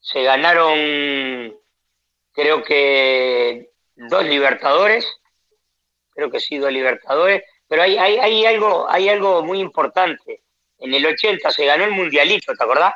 Se 0.00 0.22
ganaron, 0.22 1.52
creo 2.38 2.62
que, 2.62 3.70
dos 3.96 4.24
Libertadores. 4.24 5.06
Creo 6.14 6.30
que 6.30 6.40
sí, 6.40 6.58
dos 6.58 6.72
Libertadores. 6.72 7.42
Pero 7.66 7.82
hay, 7.82 7.96
hay, 7.98 8.16
hay, 8.18 8.46
algo, 8.46 8.86
hay 8.88 9.08
algo 9.08 9.42
muy 9.44 9.60
importante. 9.60 10.42
En 10.78 10.94
el 10.94 11.04
80 11.04 11.50
se 11.50 11.66
ganó 11.66 11.84
el 11.84 11.90
Mundialito, 11.90 12.52
¿te 12.54 12.64
acordás? 12.64 12.94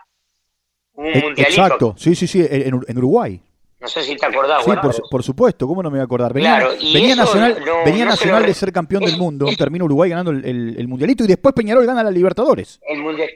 Un 0.94 1.06
Eh, 1.06 1.20
Mundialito. 1.22 1.62
Exacto, 1.62 1.94
sí, 1.98 2.14
sí, 2.14 2.26
sí, 2.26 2.46
en, 2.48 2.80
en 2.86 2.98
Uruguay. 2.98 3.40
No 3.80 3.88
sé 3.88 4.04
si 4.04 4.16
te 4.16 4.26
acordás. 4.26 4.60
Sí, 4.62 4.66
bueno, 4.66 4.82
por, 4.82 4.94
su- 4.94 5.02
por 5.10 5.22
supuesto, 5.24 5.66
¿cómo 5.66 5.82
no 5.82 5.90
me 5.90 5.96
voy 5.98 6.02
a 6.02 6.04
acordar? 6.04 6.32
Venía, 6.32 6.58
Claro, 6.58 6.74
y 6.78 6.94
venía 6.94 7.16
Nacional, 7.16 7.60
no- 7.66 7.84
venía 7.84 8.04
no 8.04 8.10
Nacional 8.12 8.42
lo- 8.42 8.46
de 8.48 8.54
ser 8.54 8.72
campeón 8.72 9.04
del 9.04 9.16
mundo, 9.16 9.46
termina 9.58 9.84
Uruguay 9.84 10.10
ganando 10.10 10.30
el, 10.30 10.44
el- 10.44 10.76
el 10.78 10.86
Mundialito 10.88 11.24
y 11.24 11.26
después 11.26 11.52
Peñarol 11.54 11.84
gana 11.84 12.04
la 12.04 12.10
Libertadores. 12.12 12.78
el 12.86 13.00
mundial. 13.00 13.28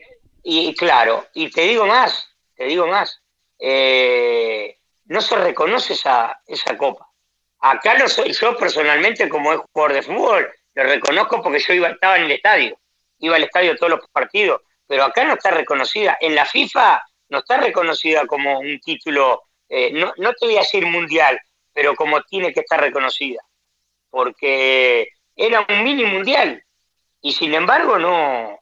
Y 0.44 0.72
claro, 0.76 1.26
y 1.34 1.50
te 1.50 1.62
digo 1.62 1.84
más, 1.86 2.28
te 2.54 2.64
digo 2.66 2.86
más, 2.86 3.20
eh, 3.58 4.75
no 5.06 5.20
se 5.20 5.36
reconoce 5.36 5.94
esa, 5.94 6.40
esa 6.46 6.76
copa. 6.76 7.08
Acá 7.60 7.96
no 7.98 8.08
soy 8.08 8.32
yo 8.32 8.56
personalmente 8.56 9.28
como 9.28 9.52
es 9.52 9.60
jugador 9.72 9.94
de 9.94 10.02
fútbol, 10.02 10.52
lo 10.74 10.82
reconozco 10.84 11.42
porque 11.42 11.58
yo 11.60 11.72
iba, 11.74 11.88
estaba 11.88 12.16
en 12.18 12.24
el 12.24 12.32
estadio, 12.32 12.78
iba 13.18 13.36
al 13.36 13.44
estadio 13.44 13.76
todos 13.76 13.90
los 13.90 14.08
partidos, 14.10 14.60
pero 14.86 15.04
acá 15.04 15.24
no 15.24 15.34
está 15.34 15.50
reconocida. 15.50 16.16
En 16.20 16.34
la 16.34 16.44
FIFA 16.44 17.02
no 17.30 17.38
está 17.38 17.56
reconocida 17.56 18.26
como 18.26 18.58
un 18.60 18.78
título, 18.80 19.42
eh, 19.68 19.90
no, 19.92 20.12
no 20.18 20.32
te 20.34 20.46
voy 20.46 20.56
a 20.56 20.60
decir 20.60 20.86
mundial, 20.86 21.40
pero 21.72 21.94
como 21.96 22.22
tiene 22.22 22.52
que 22.52 22.60
estar 22.60 22.80
reconocida, 22.80 23.40
porque 24.10 25.08
era 25.34 25.66
un 25.68 25.82
mini 25.82 26.04
mundial 26.04 26.62
y 27.20 27.32
sin 27.32 27.54
embargo 27.54 27.98
no, 27.98 28.58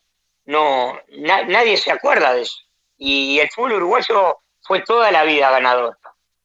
no 0.47 1.01
na- 1.19 1.43
nadie 1.43 1.77
se 1.77 1.91
acuerda 1.93 2.35
de 2.35 2.43
eso. 2.43 2.57
Y 2.97 3.39
el 3.41 3.51
fútbol 3.51 3.75
uruguayo 3.75 4.39
fue 4.63 4.81
toda 4.83 5.11
la 5.11 5.25
vida 5.25 5.51
ganador. 5.51 5.99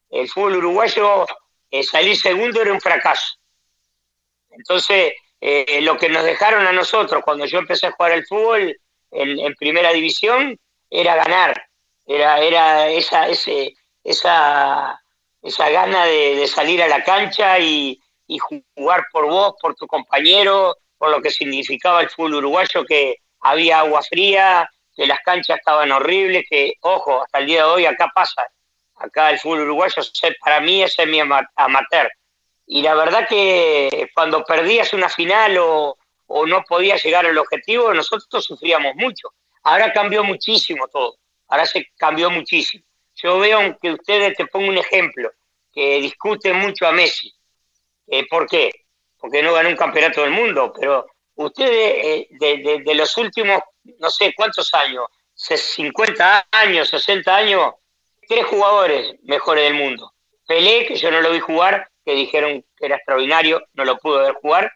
El 0.10 0.28
fútbol 0.30 0.58
uruguayo, 0.58 1.26
eh, 1.72 1.84
salir 1.84 2.18
segundo 2.18 2.62
era 2.62 2.74
un 2.74 2.82
fracaso. 2.82 3.36
Entonces, 4.50 5.14
eh, 5.42 5.80
lo 5.82 5.98
que 5.98 6.10
nos 6.10 6.24
dejaron 6.24 6.66
a 6.66 6.72
nosotros 6.72 7.24
cuando 7.24 7.46
yo 7.46 7.60
empecé 7.60 7.88
a 7.88 7.92
jugar 7.92 8.12
al 8.12 8.26
fútbol 8.26 8.76
en, 9.12 9.56
primera 9.56 9.92
división 9.92 10.60
era 10.90 11.16
ganar. 11.16 11.66
Era, 12.06 12.40
era 12.40 12.90
esa, 12.90 13.28
ese, 13.30 13.74
esa, 14.04 15.00
esa 15.42 15.70
gana 15.70 16.06
de, 16.06 16.36
de 16.36 16.48
salir 16.48 16.82
a 16.82 16.88
la 16.88 17.04
cancha 17.04 17.60
y, 17.60 18.00
y 18.30 18.38
jugar 18.38 19.06
por 19.12 19.28
vos, 19.28 19.56
por 19.60 19.76
tu 19.76 19.88
compañero, 19.88 20.76
por 20.98 21.10
lo 21.10 21.22
que 21.22 21.32
significaba 21.32 22.02
el 22.02 22.10
fútbol 22.10 22.36
uruguayo, 22.36 22.86
que 22.86 23.18
había 23.42 23.80
agua 23.80 24.04
fría, 24.04 24.70
que 24.96 25.08
las 25.08 25.20
canchas 25.22 25.58
estaban 25.58 25.92
horribles, 25.92 26.46
que, 26.48 26.74
ojo, 26.82 27.24
hasta 27.24 27.40
el 27.40 27.48
día 27.48 27.64
de 27.64 27.70
hoy 27.72 27.86
acá 27.86 28.12
pasa, 28.14 28.46
acá 29.00 29.32
el 29.32 29.40
fútbol 29.40 29.62
uruguayo 29.62 30.02
para 30.44 30.60
mí 30.60 30.84
es 30.84 30.96
mi 31.08 31.20
amateur. 31.20 32.12
Y 32.68 32.82
la 32.84 32.94
verdad 32.94 33.28
que 33.28 34.10
cuando 34.14 34.44
perdías 34.44 34.94
una 34.94 35.10
final 35.10 35.58
o, 35.58 35.98
o 36.28 36.46
no 36.46 36.64
podías 36.64 37.04
llegar 37.04 37.26
al 37.26 37.38
objetivo, 37.38 37.94
nosotros 37.94 38.46
sufríamos 38.46 38.94
mucho. 38.96 39.30
Ahora 39.64 39.92
cambió 39.92 40.24
muchísimo 40.24 40.88
todo, 40.88 41.18
ahora 41.48 41.66
se 41.66 41.88
cambió 41.98 42.30
muchísimo. 42.30 42.84
Yo 43.16 43.40
veo 43.40 43.78
que 43.82 43.92
ustedes, 43.92 44.38
te 44.38 44.46
pongo 44.46 44.70
un 44.70 44.78
ejemplo, 44.78 45.32
que 45.74 46.00
discuten 46.00 46.56
mucho 46.58 46.88
a 46.88 46.92
Messi. 46.92 47.34
Eh, 48.08 48.26
¿Por 48.30 48.48
qué? 48.48 48.72
Porque 49.18 49.44
no 49.44 49.54
ganó 49.54 49.70
un 49.70 49.76
campeonato 49.76 50.22
del 50.22 50.32
mundo, 50.32 50.72
pero 50.80 51.06
ustedes 51.36 52.06
eh, 52.06 52.28
de, 52.32 52.58
de- 52.58 52.80
de 52.84 52.96
los 52.96 53.16
últimos, 53.18 53.62
no 54.00 54.10
sé 54.10 54.34
cuántos 54.36 54.74
años, 54.74 55.06
se- 55.34 55.58
50 55.58 56.48
años, 56.52 56.90
60 56.90 57.36
años, 57.36 57.74
tres 58.30 58.46
jugadores 58.46 59.16
mejores 59.24 59.64
del 59.66 59.74
mundo. 59.74 60.14
Pelé, 60.48 60.86
que 60.86 60.96
yo 60.96 61.10
no 61.12 61.20
lo 61.20 61.32
vi 61.32 61.40
jugar, 61.40 61.90
que 62.06 62.14
dijeron 62.14 62.64
que 62.78 62.86
era 62.86 62.96
extraordinario, 62.96 63.64
no 63.74 63.84
lo 63.86 63.98
pude 63.98 64.20
ver 64.22 64.34
jugar. 64.36 64.72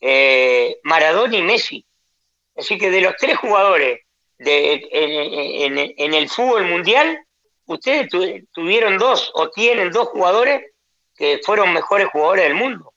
Eh, 0.00 0.78
Maradona 0.82 1.36
y 1.36 1.42
Messi. 1.42 1.86
Así 2.56 2.76
que 2.76 2.90
de 2.90 3.00
los 3.00 3.16
tres 3.16 3.38
jugadores 3.38 4.00
de, 4.38 4.88
en, 5.96 6.14
el 6.14 6.28
fútbol 6.28 6.64
mundial, 6.66 7.18
ustedes 7.66 8.08
tu- 8.08 8.46
tuvieron 8.52 8.98
dos 8.98 9.30
o 9.34 9.50
tienen 9.50 9.90
dos 9.90 10.08
jugadores 10.08 10.72
que 11.16 11.40
fueron 11.44 11.72
mejores 11.72 12.08
jugadores 12.08 12.44
del 12.44 12.54
mundo. 12.54 12.92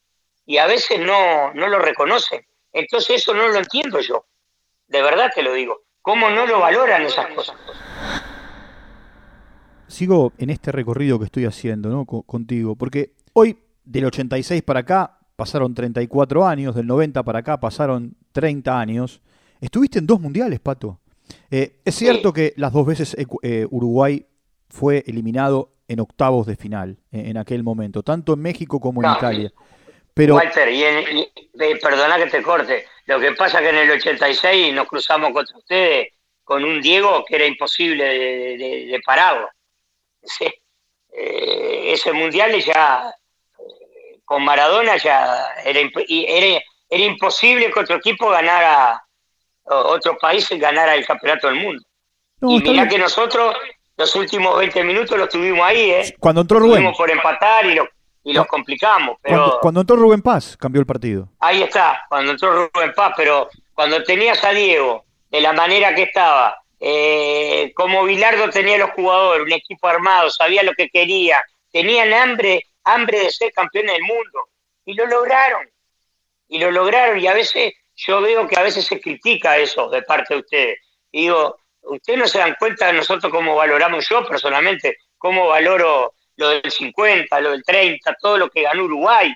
Y 0.46 0.58
a 0.58 0.66
veces 0.66 1.00
no, 1.00 1.54
no 1.54 1.68
lo 1.68 1.80
reconocen. 1.80 2.46
Entonces 2.74 3.22
eso 3.22 3.34
no 3.34 3.48
lo 3.48 3.58
entiendo 3.60 4.00
yo. 4.00 4.26
De 4.88 5.02
verdad 5.04 5.32
te 5.34 5.44
lo 5.44 5.54
digo. 5.54 5.82
¿Cómo 6.02 6.30
no 6.32 6.48
lo 6.48 6.60
valoran 6.60 7.04
esas 7.06 7.28
cosas? 7.28 7.56
Sigo 9.92 10.34
en 10.38 10.50
este 10.50 10.72
recorrido 10.72 11.20
que 11.20 11.26
estoy 11.26 11.46
haciendo 11.46 11.90
¿no? 11.90 12.06
Co- 12.06 12.24
contigo, 12.24 12.76
porque 12.76 13.14
hoy 13.34 13.58
del 13.84 14.06
86 14.06 14.62
para 14.64 14.80
acá 14.82 15.20
pasaron 15.36 15.74
34 15.74 16.46
años, 16.48 16.76
del 16.76 16.88
90 16.88 17.24
para 17.24 17.40
acá 17.40 17.60
pasaron 17.60 18.16
30 18.32 18.80
años. 18.80 19.22
Estuviste 19.60 20.00
en 20.00 20.08
dos 20.08 20.20
mundiales, 20.20 20.60
Pato. 20.60 21.00
Eh, 21.50 21.80
es 21.86 21.96
cierto 21.96 22.32
que 22.34 22.54
las 22.58 22.72
dos 22.74 22.86
veces 22.86 23.16
eh, 23.44 23.68
Uruguay 23.70 24.26
fue 24.70 25.04
eliminado 25.08 25.74
en 25.88 26.00
octavos 26.00 26.46
de 26.48 26.56
final 26.56 26.98
eh, 27.12 27.24
en 27.28 27.38
aquel 27.38 27.64
momento, 27.64 28.02
tanto 28.04 28.34
en 28.34 28.40
México 28.42 28.80
como 28.80 29.02
en 29.04 29.10
No. 29.10 29.18
Italia. 29.18 29.52
Pero 30.14 30.36
Walter, 30.36 30.70
y, 30.72 30.84
en- 30.84 31.18
y- 31.20 31.28
perdona 31.82 32.18
que 32.18 32.28
te 32.30 32.42
corte. 32.42 32.86
Lo 33.08 33.20
que 33.20 33.32
pasa 33.34 33.60
que 33.60 33.70
en 33.70 33.76
el 33.78 33.92
86 33.92 34.74
nos 34.74 34.88
cruzamos 34.88 35.32
contra 35.32 35.58
ustedes 35.58 36.10
con 36.44 36.64
un 36.64 36.82
Diego 36.82 37.24
que 37.28 37.36
era 37.36 37.46
imposible 37.46 38.04
de, 38.04 38.58
de- 38.58 38.86
de 38.88 39.00
pararlo. 39.06 39.48
Sí. 40.24 40.46
Eh, 41.14 41.92
ese 41.94 42.14
mundial 42.14 42.58
ya 42.64 43.10
eh, 43.60 44.20
con 44.24 44.44
Maradona 44.44 44.98
ya 44.98 45.48
era, 45.66 45.80
era, 46.08 46.62
era 46.90 47.04
imposible 47.04 47.72
que 47.72 47.80
otro 47.80 47.98
equipo 47.98 48.30
ganara, 48.30 49.04
otro 49.66 50.18
país 50.18 50.48
ganara 50.52 50.96
el 50.96 51.06
campeonato 51.06 51.48
del 51.48 51.58
mundo. 51.58 51.84
no, 52.40 52.52
y 52.52 52.60
mirá 52.62 52.88
que 52.88 52.98
nosotros 52.98 53.56
los 53.98 54.16
últimos 54.16 54.58
20 54.58 54.84
minutos 54.84 55.18
los 55.18 55.30
tuvimos 55.30 55.62
ahí, 55.66 55.92
¿eh? 55.92 56.16
cuando 56.20 56.42
entró 56.42 56.60
Rubén, 56.60 56.76
Tuvimos 56.78 56.98
por 56.98 57.12
empatar 57.12 57.66
y, 57.66 57.76
lo- 57.76 57.88
y 58.24 58.34
los 58.34 58.48
complicamos. 58.48 59.18
Pero 59.22 59.38
cuando, 59.38 59.60
cuando 59.60 59.82
entró 59.82 59.96
Rubén 59.98 60.22
Paz, 60.22 60.56
cambió 60.58 60.80
el 60.80 60.88
partido. 60.88 61.30
Ahí 61.40 61.62
está, 61.62 62.04
cuando 62.10 62.32
entró 62.32 62.70
Rubén 62.74 62.94
Paz, 62.96 63.14
pero 63.18 63.50
cuando 63.74 64.02
tenías 64.04 64.44
a 64.44 64.52
Diego 64.52 65.04
de 65.30 65.42
la 65.42 65.54
manera 65.54 65.94
que 65.94 66.04
estaba, 66.04 66.58
eh, 66.84 67.72
como 67.76 68.06
Bilardo 68.06 68.50
tenía 68.50 68.80
los 68.80 68.90
jugadores, 68.92 69.46
un 69.46 69.54
equipo 69.54 69.88
armado, 69.88 70.32
sabía 70.32 70.64
lo 70.64 70.74
que 70.74 70.90
quería, 70.90 71.44
tenían 71.72 72.12
hambre, 72.12 72.64
hambre 72.84 73.20
de 73.20 73.32
ser 73.32 73.52
campeones 73.54 73.94
del 73.94 74.02
mundo, 74.02 74.50
y 74.84 74.96
lo 74.96 75.06
lograron, 75.06 75.70
y 76.48 76.58
lo 76.58 76.72
lograron, 76.72 77.20
y 77.20 77.28
a 77.28 77.36
veces 77.36 77.74
yo 77.96 78.20
veo 78.20 78.48
que 78.48 78.58
a 78.58 78.64
veces 78.64 78.86
se 78.86 79.00
critica 79.00 79.60
eso 79.60 79.92
de 79.92 80.02
parte 80.02 80.34
de 80.34 80.40
ustedes. 80.40 80.80
Y 81.12 81.22
digo, 81.22 81.56
ustedes 81.84 82.18
no 82.18 82.28
se 82.28 82.40
dan 82.40 82.56
cuenta 82.58 82.88
de 82.88 82.94
nosotros 82.94 83.32
cómo 83.32 83.56
valoramos 83.56 84.10
yo 84.10 84.26
personalmente, 84.26 84.98
cómo 85.20 85.50
valoro 85.50 86.16
lo 86.38 86.50
del 86.50 86.72
50, 86.72 87.40
lo 87.42 87.52
del 87.52 87.64
30, 87.64 88.18
todo 88.20 88.40
lo 88.40 88.50
que 88.50 88.64
ganó 88.64 88.86
Uruguay, 88.86 89.32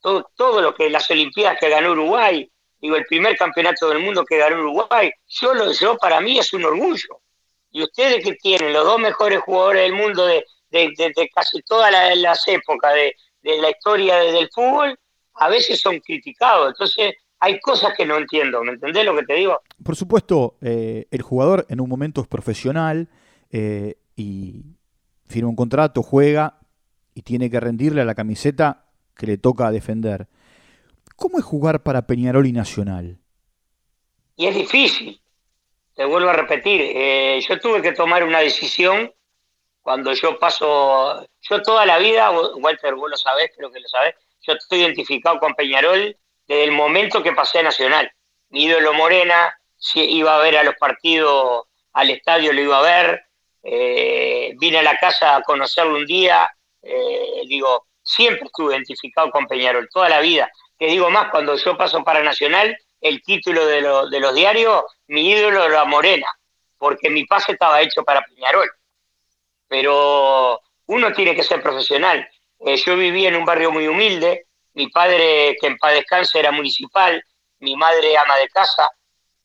todo, 0.00 0.30
todo 0.36 0.62
lo 0.62 0.72
que 0.72 0.88
las 0.88 1.10
Olimpiadas 1.10 1.58
que 1.58 1.68
ganó 1.68 1.90
Uruguay, 1.90 2.48
digo, 2.80 2.96
el 2.96 3.04
primer 3.06 3.36
campeonato 3.36 3.88
del 3.88 4.00
mundo 4.00 4.24
que 4.24 4.38
ganó 4.38 4.60
Uruguay, 4.60 5.10
yo, 5.28 5.54
lo, 5.54 5.72
yo 5.72 5.96
para 5.96 6.20
mí 6.20 6.38
es 6.38 6.52
un 6.52 6.64
orgullo. 6.64 7.20
Y 7.70 7.82
ustedes 7.82 8.24
que 8.24 8.34
tienen 8.34 8.72
los 8.72 8.84
dos 8.84 8.98
mejores 8.98 9.40
jugadores 9.40 9.82
del 9.82 9.94
mundo 9.94 10.26
de, 10.26 10.44
casi 11.34 11.62
todas 11.62 11.92
las, 12.16 12.48
épocas 12.48 12.94
de, 12.94 13.14
la 13.42 13.70
historia 13.70 14.16
del 14.16 14.48
fútbol, 14.52 14.98
a 15.34 15.48
veces 15.48 15.80
son 15.80 16.00
criticados. 16.00 16.68
Entonces, 16.68 17.14
hay 17.38 17.60
cosas 17.60 17.92
que 17.96 18.06
no 18.06 18.16
entiendo, 18.16 18.62
¿me 18.62 18.72
entendés 18.72 19.04
lo 19.04 19.14
que 19.14 19.24
te 19.24 19.34
digo? 19.34 19.60
Por 19.84 19.94
supuesto, 19.94 20.56
eh, 20.62 21.06
el 21.10 21.22
jugador 21.22 21.66
en 21.68 21.80
un 21.80 21.88
momento 21.88 22.22
es 22.22 22.26
profesional 22.26 23.08
eh, 23.50 23.96
y 24.16 24.64
firma 25.26 25.50
un 25.50 25.56
contrato, 25.56 26.02
juega 26.02 26.58
y 27.14 27.22
tiene 27.22 27.50
que 27.50 27.60
rendirle 27.60 28.00
a 28.00 28.04
la 28.04 28.14
camiseta 28.14 28.86
que 29.14 29.26
le 29.26 29.38
toca 29.38 29.70
defender. 29.70 30.28
¿Cómo 31.16 31.38
es 31.38 31.44
jugar 31.44 31.82
para 31.82 32.06
Peñarol 32.06 32.46
y 32.46 32.52
Nacional? 32.52 33.18
Y 34.36 34.46
es 34.46 34.54
difícil, 34.54 35.20
te 35.94 36.04
vuelvo 36.04 36.28
a 36.28 36.34
repetir, 36.34 36.80
eh, 36.82 37.40
yo 37.48 37.58
tuve 37.58 37.80
que 37.80 37.92
tomar 37.92 38.22
una 38.22 38.40
decisión 38.40 39.12
cuando 39.80 40.12
yo 40.12 40.38
paso, 40.38 41.26
yo 41.40 41.62
toda 41.62 41.86
la 41.86 41.98
vida, 41.98 42.30
Walter, 42.30 42.94
vos 42.96 43.10
lo 43.10 43.16
sabés, 43.16 43.50
creo 43.56 43.70
que 43.70 43.80
lo 43.80 43.88
sabés, 43.88 44.14
yo 44.42 44.52
estoy 44.52 44.80
identificado 44.80 45.38
con 45.38 45.54
Peñarol 45.54 46.16
desde 46.46 46.64
el 46.64 46.72
momento 46.72 47.22
que 47.22 47.32
pasé 47.32 47.60
a 47.60 47.62
Nacional. 47.62 48.10
Mi 48.50 48.64
ídolo 48.64 48.92
Morena, 48.94 49.56
iba 49.94 50.36
a 50.36 50.40
ver 50.40 50.56
a 50.56 50.64
los 50.64 50.74
partidos 50.76 51.64
al 51.92 52.10
estadio, 52.10 52.52
lo 52.52 52.60
iba 52.60 52.78
a 52.78 52.82
ver, 52.82 53.22
eh, 53.62 54.52
vine 54.58 54.78
a 54.78 54.82
la 54.82 54.96
casa 54.96 55.36
a 55.36 55.42
conocerlo 55.42 55.96
un 55.96 56.06
día, 56.06 56.50
eh, 56.82 57.42
digo, 57.46 57.86
siempre 58.02 58.46
estuve 58.46 58.74
identificado 58.74 59.30
con 59.30 59.46
Peñarol, 59.46 59.88
toda 59.90 60.08
la 60.08 60.20
vida. 60.20 60.50
Te 60.78 60.86
digo 60.86 61.10
más, 61.10 61.30
cuando 61.30 61.56
yo 61.56 61.76
paso 61.76 62.04
para 62.04 62.22
Nacional, 62.22 62.76
el 63.00 63.22
título 63.22 63.66
de, 63.66 63.80
los 63.80 64.34
diarios, 64.34 64.84
mi 65.06 65.30
ídolo 65.30 65.64
era 65.64 65.84
Morena, 65.84 66.26
porque 66.78 67.08
mi 67.08 67.24
pase 67.24 67.52
estaba 67.52 67.80
hecho 67.80 68.04
para 68.04 68.22
Peñarol. 68.22 68.70
Pero 69.68 70.60
uno 70.86 71.12
tiene 71.12 71.34
que 71.34 71.42
ser 71.42 71.62
profesional. 71.62 72.28
Eh, 72.60 72.76
yo 72.76 72.96
vivía 72.96 73.28
en 73.28 73.36
un 73.36 73.44
barrio 73.44 73.70
muy 73.70 73.86
humilde, 73.86 74.46
mi 74.74 74.88
padre, 74.88 75.56
que 75.60 75.66
en 75.66 75.78
paz 75.78 75.94
descanse, 75.94 76.38
era 76.38 76.52
municipal, 76.52 77.22
mi 77.60 77.74
madre 77.76 78.16
ama 78.18 78.36
de 78.36 78.48
casa, 78.48 78.90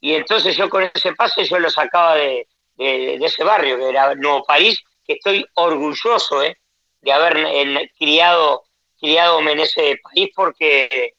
y 0.01 0.15
entonces 0.15 0.57
yo 0.57 0.69
con 0.69 0.89
ese 0.93 1.13
pase 1.13 1.45
yo 1.45 1.59
lo 1.59 1.69
sacaba 1.69 2.15
de, 2.15 2.47
ese 2.77 3.43
barrio, 3.43 3.77
que 3.77 3.89
era 3.89 4.15
Nuevo 4.15 4.43
París, 4.43 4.81
que 5.05 5.13
estoy 5.13 5.45
orgulloso 5.53 6.43
eh, 6.43 6.57
de 7.01 7.11
haber 7.11 7.89
criado, 7.97 8.63
criadome 9.00 9.53
en 9.53 9.59
ese 9.59 10.00
país 10.03 10.29
porque 10.35 11.13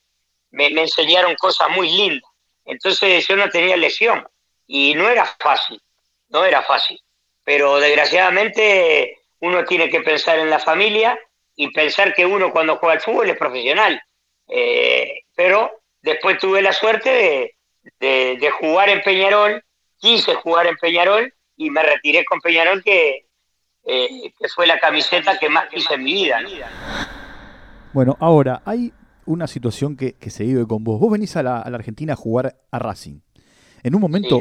me, 0.52 0.66
enseñaron 0.68 1.34
cosas 1.36 1.68
muy 1.70 1.90
lindas. 1.90 2.30
Entonces 2.64 3.26
yo 3.26 3.36
no 3.36 3.48
tenía 3.48 3.76
lesión 3.76 4.26
y 4.66 4.94
no 4.94 5.08
era 5.08 5.26
fácil, 5.26 5.80
no 6.28 6.44
era 6.44 6.62
fácil. 6.62 7.00
Pero 7.44 7.80
desgraciadamente 7.80 9.18
uno 9.40 9.64
tiene 9.64 9.90
que 9.90 10.00
pensar 10.00 10.38
en 10.38 10.50
la 10.50 10.60
familia 10.60 11.18
y 11.56 11.72
pensar 11.72 12.14
que 12.14 12.24
uno 12.24 12.52
cuando 12.52 12.76
juega 12.76 12.94
al 12.94 13.00
fútbol 13.00 13.30
es 13.30 13.36
profesional. 13.36 14.00
Eh, 14.48 15.22
pero 15.34 15.80
después 16.00 16.38
tuve 16.38 16.62
la 16.62 16.72
suerte 16.72 17.56
de, 17.98 18.50
jugar 18.60 18.88
en 18.90 19.02
Peñarol, 19.02 19.64
quise 19.98 20.34
jugar 20.34 20.66
en 20.66 20.76
Peñarol 20.76 21.34
y 21.56 21.70
me 21.70 21.82
retiré 21.82 22.24
con 22.24 22.40
Peñarol 22.40 22.82
que, 22.82 23.26
eh, 23.84 24.32
que 24.38 24.48
fue 24.48 24.66
la 24.66 24.78
camiseta 24.78 25.38
que 25.38 25.48
más 25.48 25.68
quise 25.68 25.94
en 25.94 26.04
mi 26.04 26.12
vida. 26.12 26.40
Bueno, 27.92 28.16
ahora 28.20 28.62
hay 28.64 28.92
una 29.26 29.46
situación 29.46 29.96
que, 29.96 30.16
se 30.30 30.44
vive 30.44 30.66
con 30.66 30.84
vos. 30.84 30.98
Vos 31.00 31.10
venís 31.10 31.36
a 31.36 31.42
la, 31.42 31.60
Argentina 31.60 32.14
a 32.14 32.16
jugar 32.16 32.56
a 32.70 32.78
Racing. 32.78 33.20
En 33.82 33.94
un 33.94 34.00
momento. 34.00 34.40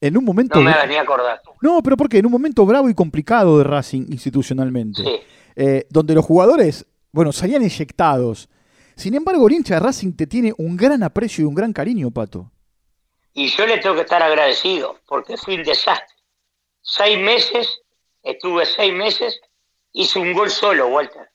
En 0.00 0.16
un 0.16 0.24
momento. 0.24 0.58
No 0.58 0.64
me 0.64 0.76
venía 0.76 1.00
a 1.00 1.02
acordar. 1.02 1.42
No, 1.60 1.82
pero 1.82 1.96
porque 1.96 2.18
en 2.18 2.26
un 2.26 2.32
momento 2.32 2.64
bravo 2.64 2.88
y 2.88 2.94
complicado 2.94 3.58
de 3.58 3.64
Racing 3.64 4.06
institucionalmente. 4.10 5.02
Eh, 5.56 5.86
donde 5.90 6.14
los 6.14 6.24
jugadores, 6.24 6.86
bueno, 7.10 7.32
salían 7.32 7.62
eyectados. 7.62 8.48
Sin 8.94 9.14
embargo, 9.14 9.46
el 9.48 9.54
hincha 9.54 9.74
de 9.74 9.80
Racing 9.80 10.12
te 10.12 10.26
tiene 10.26 10.52
un 10.58 10.76
gran 10.76 11.02
aprecio 11.02 11.42
y 11.42 11.46
un 11.46 11.54
gran 11.54 11.72
cariño, 11.72 12.10
Pato. 12.10 12.50
Y 13.34 13.48
yo 13.48 13.66
le 13.66 13.78
tengo 13.78 13.94
que 13.94 14.02
estar 14.02 14.22
agradecido, 14.22 14.98
porque 15.06 15.36
fui 15.36 15.56
un 15.56 15.64
desastre. 15.64 16.16
Seis 16.82 17.18
meses, 17.18 17.80
estuve 18.22 18.66
seis 18.66 18.92
meses, 18.92 19.40
hice 19.92 20.18
un 20.18 20.32
gol 20.34 20.50
solo, 20.50 20.88
Walter. 20.88 21.30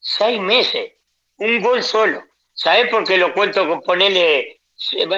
Seis 0.00 0.40
meses 0.40 0.92
un 1.38 1.60
gol 1.60 1.82
solo. 1.82 2.22
¿Sabés 2.52 2.88
por 2.88 3.04
qué 3.04 3.16
lo 3.16 3.32
cuento 3.32 3.66
con 3.68 3.80
ponerle, 3.82 4.60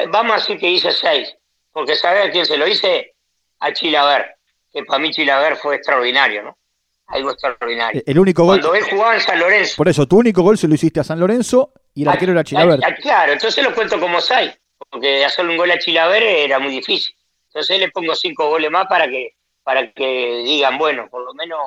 vamos 0.08 0.32
a 0.32 0.36
decir 0.36 0.58
que 0.58 0.68
hice 0.68 0.92
seis? 0.92 1.34
Porque 1.72 1.96
¿sabés 1.96 2.28
a 2.28 2.30
quién 2.30 2.44
se 2.44 2.56
lo 2.56 2.66
hice? 2.66 3.14
A 3.60 3.72
Chilaver, 3.72 4.36
que 4.72 4.84
para 4.84 4.98
mí 4.98 5.10
Chilaver 5.10 5.56
fue 5.56 5.76
extraordinario, 5.76 6.42
¿no? 6.42 6.58
Algo 7.06 7.30
extraordinario. 7.30 8.02
El 8.06 8.18
único 8.18 8.44
gol. 8.44 8.60
Cuando 8.60 8.74
él 8.74 8.84
jugaba 8.84 9.14
en 9.14 9.20
San 9.20 9.38
Lorenzo. 9.38 9.74
Por 9.76 9.88
eso, 9.88 10.06
tu 10.06 10.18
único 10.18 10.42
gol 10.42 10.56
se 10.56 10.68
lo 10.68 10.74
hiciste 10.74 11.00
a 11.00 11.04
San 11.04 11.18
Lorenzo 11.18 11.72
y 11.94 12.02
el 12.02 12.08
arquero 12.08 12.32
era 12.32 12.44
Chilaver. 12.44 12.80
claro, 13.00 13.32
entonces 13.32 13.64
lo 13.64 13.74
cuento 13.74 13.98
como 13.98 14.20
seis, 14.20 14.52
porque 14.90 15.24
hacerle 15.24 15.52
un 15.52 15.56
gol 15.56 15.70
a 15.70 15.78
Chilaver 15.78 16.22
era 16.22 16.58
muy 16.58 16.70
difícil. 16.70 17.14
Entonces 17.46 17.80
le 17.80 17.90
pongo 17.90 18.14
cinco 18.14 18.48
goles 18.48 18.70
más 18.70 18.86
para 18.86 19.08
que, 19.08 19.34
para 19.62 19.90
que 19.92 20.42
digan, 20.44 20.78
bueno, 20.78 21.08
por 21.10 21.24
lo 21.24 21.34
menos 21.34 21.60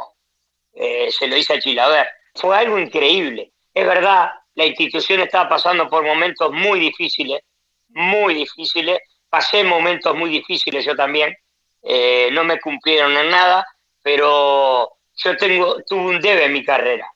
eh, 0.74 1.10
se 1.12 1.28
lo 1.28 1.36
hice 1.36 1.56
a 1.56 1.60
Chilaver. 1.60 2.08
Fue 2.36 2.56
algo 2.56 2.80
increíble. 2.80 3.52
Es 3.74 3.86
verdad, 3.86 4.32
la 4.56 4.66
institución 4.66 5.22
estaba 5.22 5.50
pasando 5.50 5.88
por 5.90 6.04
momentos 6.04 6.52
muy 6.52 6.80
difíciles, 6.80 7.42
muy 7.90 8.36
difíciles. 8.36 9.00
Pasé 9.30 9.64
momentos 9.64 10.16
muy 10.16 10.30
difíciles 10.30 10.86
yo 10.86 10.96
también. 10.96 11.36
Eh, 11.82 12.30
no 12.32 12.44
me 12.44 12.60
cumplieron 12.60 13.12
en 13.18 13.30
nada, 13.30 13.66
pero 14.02 14.90
yo 15.16 15.38
tengo, 15.38 15.78
tuve 15.88 16.02
un 16.02 16.22
debe 16.22 16.46
en 16.46 16.54
mi 16.54 16.64
carrera. 16.64 17.08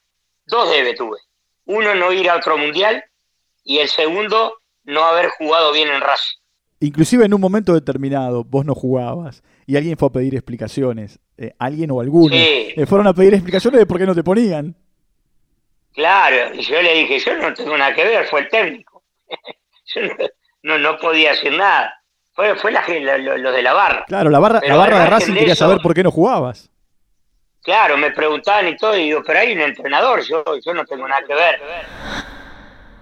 Dos 0.46 0.70
debes 0.70 0.96
tuve. 0.96 1.18
Uno, 1.66 1.94
no 1.94 2.12
ir 2.12 2.28
a 2.28 2.36
otro 2.36 2.56
mundial 2.56 3.04
y 3.62 3.78
el 3.78 3.88
segundo, 3.88 4.54
no 4.84 5.04
haber 5.04 5.28
jugado 5.28 5.72
bien 5.72 5.88
en 5.88 6.00
Racing. 6.00 6.38
Inclusive 6.80 7.24
en 7.24 7.34
un 7.34 7.40
momento 7.40 7.74
determinado 7.74 8.44
vos 8.44 8.64
no 8.64 8.74
jugabas 8.74 9.42
y 9.66 9.76
alguien 9.76 9.96
fue 9.96 10.08
a 10.08 10.12
pedir 10.12 10.34
explicaciones. 10.34 11.18
Eh, 11.36 11.52
alguien 11.58 11.90
o 11.90 12.00
alguno. 12.00 12.34
Sí. 12.34 12.72
Eh, 12.76 12.86
fueron 12.86 13.06
a 13.06 13.14
pedir 13.14 13.34
explicaciones 13.34 13.80
de 13.80 13.86
por 13.86 13.98
qué 13.98 14.06
no 14.06 14.14
te 14.14 14.24
ponían. 14.24 14.76
Claro, 15.98 16.54
y 16.54 16.60
yo 16.60 16.80
le 16.80 16.94
dije, 16.94 17.18
yo 17.18 17.36
no 17.38 17.52
tengo 17.52 17.76
nada 17.76 17.92
que 17.92 18.04
ver, 18.04 18.24
fue 18.26 18.42
el 18.42 18.48
técnico. 18.48 19.02
yo 19.94 20.02
no, 20.62 20.78
no, 20.78 20.96
podía 20.96 21.32
hacer 21.32 21.52
nada. 21.52 21.92
Fue, 22.34 22.54
fue 22.54 22.70
la, 22.70 22.86
lo, 23.18 23.50
de 23.50 23.62
la 23.62 23.72
barra. 23.72 24.04
Claro, 24.06 24.30
la 24.30 24.38
barra, 24.38 24.60
la 24.64 24.76
barra 24.76 25.00
de 25.00 25.06
Racing 25.06 25.34
quería 25.34 25.56
saber 25.56 25.78
por 25.82 25.94
qué 25.94 26.04
no 26.04 26.12
jugabas. 26.12 26.70
Claro, 27.64 27.96
me 27.96 28.12
preguntaban 28.12 28.68
y 28.68 28.76
todo, 28.76 28.96
y 28.96 29.06
digo, 29.06 29.24
pero 29.26 29.40
hay 29.40 29.52
un 29.52 29.60
entrenador, 29.60 30.22
yo, 30.22 30.44
yo 30.64 30.72
no 30.72 30.84
tengo 30.84 31.08
nada 31.08 31.22
que 31.26 31.34
ver. 31.34 31.58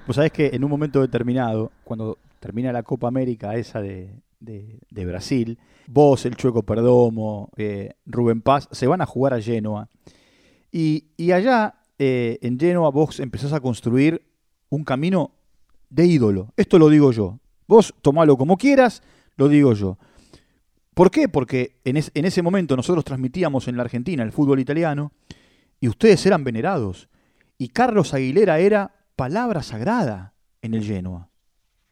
Pues 0.06 0.16
sabés 0.16 0.32
que 0.32 0.46
en 0.54 0.64
un 0.64 0.70
momento 0.70 1.02
determinado, 1.02 1.72
cuando 1.84 2.16
termina 2.40 2.72
la 2.72 2.82
Copa 2.82 3.08
América 3.08 3.56
esa 3.56 3.82
de, 3.82 4.08
de, 4.40 5.04
Brasil, 5.04 5.58
vos, 5.86 6.24
el 6.24 6.34
Chueco 6.34 6.62
Perdomo, 6.62 7.50
eh, 7.58 7.92
Rubén 8.06 8.40
Paz, 8.40 8.70
se 8.72 8.86
van 8.86 9.02
a 9.02 9.06
jugar 9.06 9.34
a 9.34 9.42
Genoa. 9.42 9.86
Y, 10.72 11.08
y 11.18 11.32
allá 11.32 11.74
eh, 11.98 12.38
en 12.42 12.58
Genoa 12.58 12.90
vos 12.90 13.20
empezás 13.20 13.52
a 13.52 13.60
construir 13.60 14.22
un 14.68 14.84
camino 14.84 15.32
de 15.88 16.06
ídolo. 16.06 16.52
Esto 16.56 16.78
lo 16.78 16.88
digo 16.88 17.12
yo. 17.12 17.38
Vos 17.66 17.94
tomalo 18.02 18.36
como 18.36 18.56
quieras, 18.56 19.02
lo 19.36 19.48
digo 19.48 19.72
yo. 19.72 19.98
¿Por 20.94 21.10
qué? 21.10 21.28
Porque 21.28 21.76
en, 21.84 21.96
ese 21.96 22.42
momento 22.42 22.76
nosotros 22.76 23.04
transmitíamos 23.04 23.68
en 23.68 23.76
la 23.76 23.82
Argentina 23.82 24.22
el 24.22 24.32
fútbol 24.32 24.60
italiano 24.60 25.12
y 25.80 25.88
ustedes 25.88 26.24
eran 26.26 26.44
venerados. 26.44 27.08
Y 27.58 27.68
Carlos 27.68 28.14
Aguilera 28.14 28.58
era 28.58 28.94
palabra 29.14 29.62
sagrada 29.62 30.34
en 30.62 30.74
el 30.74 30.84
Genoa. 30.84 31.28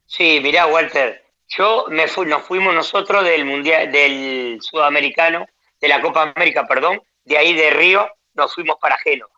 Sí, 0.06 0.40
mirá, 0.42 0.66
Walter, 0.66 1.22
yo 1.48 1.86
me 1.90 2.08
fui, 2.08 2.26
nos 2.26 2.42
fuimos 2.42 2.74
nosotros 2.74 3.24
del 3.24 3.44
mundial, 3.44 3.90
del 3.90 4.58
sudamericano, 4.60 5.46
de 5.80 5.88
la 5.88 6.00
Copa 6.00 6.32
América, 6.34 6.66
perdón, 6.66 7.00
de 7.24 7.36
ahí 7.36 7.54
de 7.54 7.70
Río, 7.70 8.06
nos 8.34 8.54
fuimos 8.54 8.76
para 8.80 8.96
Genoa 8.98 9.33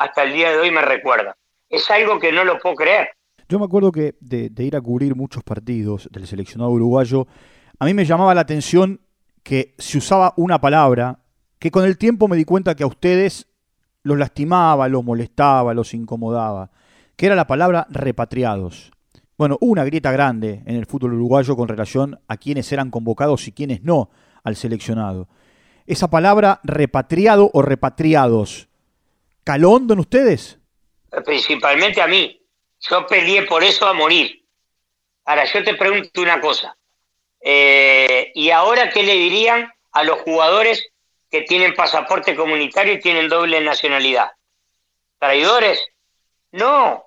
hasta 0.00 0.22
el 0.22 0.32
día 0.32 0.50
de 0.50 0.58
hoy 0.58 0.70
me 0.70 0.80
recuerda. 0.80 1.36
Es 1.68 1.90
algo 1.90 2.18
que 2.18 2.32
no 2.32 2.42
lo 2.42 2.58
puedo 2.58 2.74
creer. 2.74 3.10
Yo 3.50 3.58
me 3.58 3.66
acuerdo 3.66 3.92
que 3.92 4.14
de, 4.20 4.50
ir 4.56 4.74
a 4.74 4.80
cubrir 4.80 5.14
muchos 5.14 5.44
partidos 5.44 6.08
del 6.10 6.26
seleccionado 6.26 6.70
uruguayo, 6.70 7.26
a 7.78 7.84
mí 7.84 7.92
me 7.92 8.06
llamaba 8.06 8.34
la 8.34 8.40
atención 8.40 9.02
que 9.42 9.74
se 9.76 9.98
usaba 9.98 10.32
una 10.38 10.58
palabra 10.58 11.18
que 11.58 11.70
con 11.70 11.84
el 11.84 11.98
tiempo 11.98 12.28
me 12.28 12.38
di 12.38 12.46
cuenta 12.46 12.74
que 12.74 12.82
a 12.82 12.86
ustedes 12.86 13.46
los 14.02 14.16
lastimaba, 14.16 14.88
los 14.88 15.04
molestaba, 15.04 15.74
los 15.74 15.92
incomodaba, 15.92 16.70
que 17.14 17.26
era 17.26 17.34
la 17.34 17.46
palabra 17.46 17.86
repatriados. 17.90 18.92
Bueno, 19.36 19.58
una 19.60 19.84
grieta 19.84 20.12
grande 20.12 20.62
en 20.64 20.76
el 20.76 20.86
fútbol 20.86 21.12
uruguayo 21.12 21.56
con 21.56 21.68
relación 21.68 22.18
a 22.26 22.38
quienes 22.38 22.72
eran 22.72 22.90
convocados 22.90 23.46
y 23.48 23.52
quienes 23.52 23.82
no 23.82 24.08
al 24.44 24.56
seleccionado. 24.56 25.28
Esa 25.86 26.08
palabra 26.08 26.60
repatriado 26.64 27.50
o 27.52 27.60
repatriados 27.60 28.69
Calondo 29.50 29.94
en 29.94 29.98
ustedes? 29.98 30.60
Principalmente 31.24 32.00
a 32.00 32.06
mí. 32.06 32.40
Yo 32.88 33.04
peleé 33.04 33.42
por 33.42 33.64
eso 33.64 33.84
a 33.84 33.92
morir. 33.92 34.46
Ahora, 35.24 35.44
yo 35.44 35.64
te 35.64 35.74
pregunto 35.74 36.20
una 36.20 36.40
cosa. 36.40 36.76
Eh, 37.40 38.30
¿Y 38.36 38.50
ahora 38.50 38.90
qué 38.90 39.02
le 39.02 39.14
dirían 39.14 39.68
a 39.90 40.04
los 40.04 40.20
jugadores 40.20 40.92
que 41.28 41.42
tienen 41.42 41.74
pasaporte 41.74 42.36
comunitario 42.36 42.92
y 42.92 43.00
tienen 43.00 43.28
doble 43.28 43.60
nacionalidad? 43.60 44.30
¿Traidores? 45.18 45.84
No. 46.52 47.04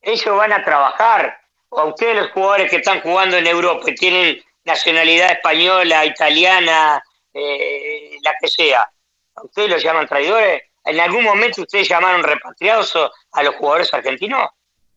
Ellos 0.00 0.34
van 0.34 0.54
a 0.54 0.64
trabajar. 0.64 1.38
O 1.68 1.80
a 1.80 1.84
ustedes 1.84 2.16
los 2.16 2.30
jugadores 2.30 2.70
que 2.70 2.76
están 2.76 3.02
jugando 3.02 3.36
en 3.36 3.46
Europa 3.46 3.90
y 3.90 3.94
tienen 3.94 4.42
nacionalidad 4.64 5.32
española, 5.32 6.06
italiana, 6.06 7.04
eh, 7.34 8.16
la 8.22 8.32
que 8.40 8.48
sea, 8.48 8.90
¿a 9.34 9.44
ustedes 9.44 9.68
los 9.68 9.82
llaman 9.82 10.08
traidores? 10.08 10.62
¿En 10.84 11.00
algún 11.00 11.24
momento 11.24 11.62
ustedes 11.62 11.88
llamaron 11.88 12.22
repatriados 12.22 12.94
a 13.32 13.42
los 13.42 13.54
jugadores 13.56 13.92
argentinos? 13.94 14.48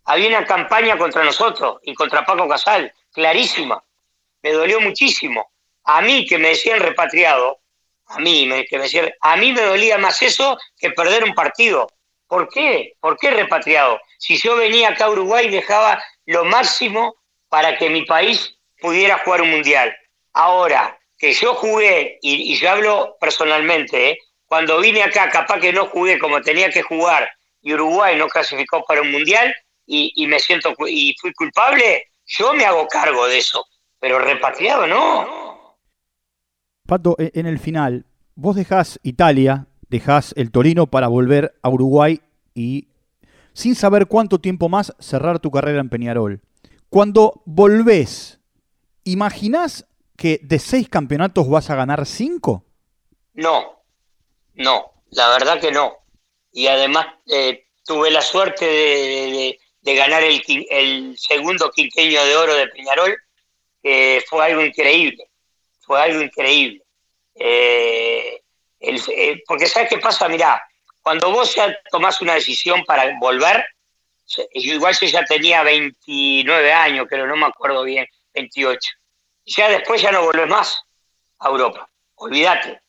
Había 0.06 0.30
una 0.30 0.46
campaña 0.46 0.98
contra 0.98 1.24
nosotros 1.24 1.80
y 1.84 1.94
contra 1.94 2.26
Paco 2.26 2.48
Casal, 2.48 2.94
clarísima. 3.12 3.84
Me 4.42 4.52
dolió 4.52 4.80
muchísimo. 4.80 5.52
A 5.84 6.02
mí 6.02 6.26
que 6.26 6.38
me 6.38 6.50
decían 6.50 6.80
repatriado, 6.80 7.60
a 8.08 8.20
mí 8.20 8.46
me, 8.46 8.66
que 8.66 8.78
me 8.78 8.84
decían, 8.84 9.12
a 9.22 9.36
mí 9.36 9.52
me 9.52 9.62
dolía 9.62 9.98
más 9.98 10.22
eso 10.22 10.58
que 10.78 10.92
perder 10.92 11.24
un 11.24 11.34
partido. 11.34 11.88
¿Por 12.28 12.50
qué? 12.50 12.94
¿Por 13.00 13.18
qué 13.18 13.32
repatriado? 13.32 14.00
Si 14.18 14.38
yo 14.38 14.56
venía 14.56 14.90
acá 14.90 15.06
a 15.06 15.10
Uruguay 15.10 15.50
dejaba 15.50 16.04
lo 16.26 16.46
máximo 16.46 17.16
para 17.50 17.78
que 17.78 17.90
mi 17.90 18.04
país 18.06 18.58
pudiera 18.80 19.20
jugar 19.20 19.42
un 19.42 19.52
mundial. 19.52 19.96
Ahora, 20.34 21.00
que 21.18 21.34
yo 21.34 21.54
jugué, 21.56 22.20
y, 22.22 22.56
yo 22.56 22.70
hablo 22.70 23.18
personalmente, 23.20 24.10
¿eh? 24.10 24.20
Cuando 24.48 24.80
vine 24.80 25.04
acá, 25.04 25.30
capaz 25.30 25.60
que 25.60 25.74
no 25.74 25.88
jugué 25.88 26.20
como 26.20 26.42
tenía 26.42 26.70
que 26.70 26.82
jugar 26.82 27.30
y 27.62 27.74
Uruguay 27.74 28.16
no 28.18 28.28
clasificó 28.28 28.84
para 28.86 29.02
un 29.02 29.12
mundial 29.12 29.54
y, 29.88 30.26
me 30.28 30.40
siento 30.40 30.74
y 30.88 31.16
fui 31.20 31.34
culpable, 31.34 32.10
yo 32.26 32.54
me 32.54 32.66
hago 32.66 32.88
cargo 32.88 33.28
de 33.28 33.38
eso, 33.38 33.66
pero 34.00 34.20
repatriado 34.20 34.88
no. 34.88 35.78
Pato, 36.88 37.16
e, 37.20 37.32
en 37.34 37.48
el 37.48 37.60
final, 37.60 38.06
vos 38.36 38.56
dejás 38.56 39.00
Italia, 39.04 39.68
dejás 39.90 40.34
el 40.38 40.52
Torino 40.52 40.88
para 40.88 41.08
volver 41.08 41.56
a 41.62 41.70
Uruguay 41.70 42.22
y 42.54 42.88
sin 43.54 43.76
saber 43.76 44.08
cuánto 44.08 44.40
tiempo 44.40 44.70
más 44.70 44.94
cerrar 45.00 45.40
tu 45.40 45.50
carrera 45.50 45.80
en 45.80 45.90
Peñarol. 45.90 46.42
Cuando 46.90 47.42
volvés, 47.46 48.40
¿imaginás 49.04 49.88
que 50.18 50.40
de 50.44 50.60
seis 50.60 50.88
campeonatos 50.88 51.50
vas 51.50 51.70
a 51.70 51.76
ganar 51.76 52.06
cinco? 52.06 52.64
No, 53.34 53.75
no, 54.56 54.94
la 55.12 55.30
verdad 55.30 55.60
que 55.60 55.72
no. 55.72 55.98
Y 56.52 56.68
además 56.68 57.08
eh, 57.28 57.68
tuve 57.86 58.12
la 58.12 58.22
suerte 58.22 58.66
de, 58.66 59.96
ganar 59.96 60.24
el, 60.24 60.42
el, 60.70 61.18
segundo 61.18 61.72
quinqueño 61.72 62.24
de 62.26 62.36
oro 62.36 62.56
de 62.56 62.68
Peñarol, 62.68 63.18
que 63.84 64.24
fue 64.28 64.46
algo 64.46 64.64
increíble, 64.64 65.30
fue 65.82 66.02
algo 66.02 66.22
increíble. 66.22 66.82
Eh, 67.36 68.42
eh, 68.80 69.44
porque 69.46 69.68
¿sabes 69.68 69.90
qué 69.90 69.98
pasa? 69.98 70.30
Mirá, 70.30 70.62
cuando 71.02 71.32
vos 71.32 71.54
ya 71.54 71.78
tomás 71.92 72.22
una 72.22 72.36
decisión 72.36 72.84
para 72.86 73.18
volver, 73.20 73.66
igual 74.54 74.96
yo 75.00 75.08
ya 75.08 75.26
tenía 75.26 75.64
29 75.64 76.74
años, 76.74 77.08
pero 77.10 77.28
no 77.28 77.36
me 77.36 77.46
acuerdo 77.46 77.84
bien, 77.84 78.08
28. 78.34 78.80
Ya 79.46 79.70
después 79.70 80.02
ya 80.02 80.12
no 80.12 80.24
volvés 80.24 80.48
más 80.48 80.82
a 81.40 81.50
Europa, 81.50 81.90
olvídate 82.16 82.85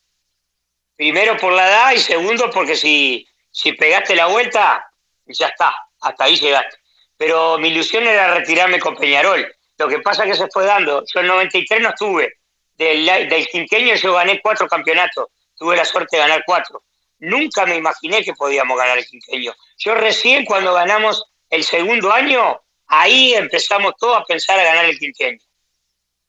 Primero 0.97 1.37
por 1.37 1.53
la 1.53 1.67
edad 1.67 1.91
y 1.93 1.99
segundo 1.99 2.49
porque 2.49 2.75
si, 2.75 3.25
si 3.51 3.71
pegaste 3.73 4.15
la 4.15 4.25
vuelta, 4.25 4.89
ya 5.27 5.47
está, 5.47 5.75
hasta 6.01 6.23
ahí 6.23 6.35
llegaste. 6.35 6.75
Pero 7.15 7.59
mi 7.59 7.69
ilusión 7.69 8.05
era 8.07 8.33
retirarme 8.33 8.79
con 8.79 8.95
Peñarol. 8.95 9.47
Lo 9.77 9.87
que 9.87 9.99
pasa 9.99 10.23
es 10.23 10.31
que 10.31 10.37
se 10.37 10.47
fue 10.51 10.65
dando. 10.65 11.03
Yo 11.13 11.19
en 11.19 11.27
93 11.27 11.81
no 11.81 11.89
estuve. 11.89 12.33
Del, 12.75 13.05
del 13.05 13.99
yo 14.01 14.13
gané 14.13 14.41
cuatro 14.41 14.67
campeonatos. 14.67 15.27
Tuve 15.55 15.75
la 15.75 15.85
suerte 15.85 16.17
de 16.17 16.23
ganar 16.23 16.43
cuatro. 16.45 16.83
Nunca 17.19 17.65
me 17.65 17.75
imaginé 17.75 18.23
que 18.23 18.33
podíamos 18.33 18.77
ganar 18.77 18.97
el 18.97 19.05
quinqueño. 19.05 19.53
Yo 19.77 19.95
recién 19.95 20.45
cuando 20.45 20.73
ganamos 20.73 21.23
el 21.49 21.63
segundo 21.63 22.11
año, 22.11 22.59
ahí 22.87 23.33
empezamos 23.33 23.93
todos 23.99 24.17
a 24.17 24.25
pensar 24.25 24.59
a 24.59 24.63
ganar 24.63 24.85
el 24.85 24.97
quinqueño. 24.97 25.39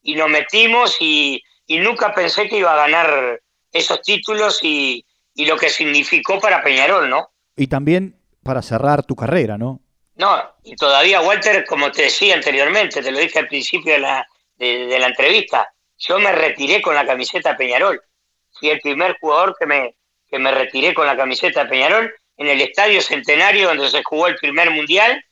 Y 0.02 0.14
nos 0.14 0.28
metimos 0.28 0.96
y, 1.00 1.42
y 1.66 1.78
nunca 1.78 2.14
pensé 2.14 2.48
que 2.48 2.58
iba 2.58 2.72
a 2.72 2.86
ganar 2.86 3.40
esos 3.72 4.00
títulos 4.02 4.60
y, 4.62 5.04
lo 5.34 5.56
que 5.56 5.70
significó 5.70 6.40
para 6.40 6.62
Peñarol, 6.62 7.08
¿no? 7.08 7.30
Y 7.56 7.68
también 7.68 8.16
para 8.42 8.60
cerrar 8.60 9.04
tu 9.04 9.14
carrera, 9.14 9.56
¿no? 9.56 9.80
No, 10.16 10.42
y 10.64 10.74
todavía, 10.74 11.20
Walter, 11.20 11.64
como 11.64 11.92
te 11.92 12.02
decía 12.02 12.34
anteriormente, 12.34 13.02
te 13.02 13.12
lo 13.12 13.18
dije 13.20 13.38
al 13.38 13.46
principio 13.46 13.92
de 13.92 14.00
la, 14.00 14.26
de, 14.56 14.98
la 14.98 15.06
entrevista, 15.06 15.72
yo 15.96 16.18
me 16.18 16.32
retiré 16.32 16.82
con 16.82 16.96
la 16.96 17.06
camiseta 17.06 17.56
Peñarol. 17.56 18.02
Fui 18.50 18.70
el 18.70 18.80
primer 18.80 19.16
jugador 19.20 19.54
que 19.56 19.66
me, 19.66 19.94
que 20.28 20.40
me 20.40 20.50
retiré 20.50 20.92
con 20.92 21.06
la 21.06 21.16
camiseta 21.16 21.68
Peñarol 21.68 22.12
en 22.36 22.48
el 22.48 22.60
Estadio 22.60 23.00
Centenario 23.00 23.68
donde 23.68 23.88
se 23.90 24.02
jugó 24.02 24.26
el 24.26 24.36
primer 24.36 24.70
mundial 24.70 25.24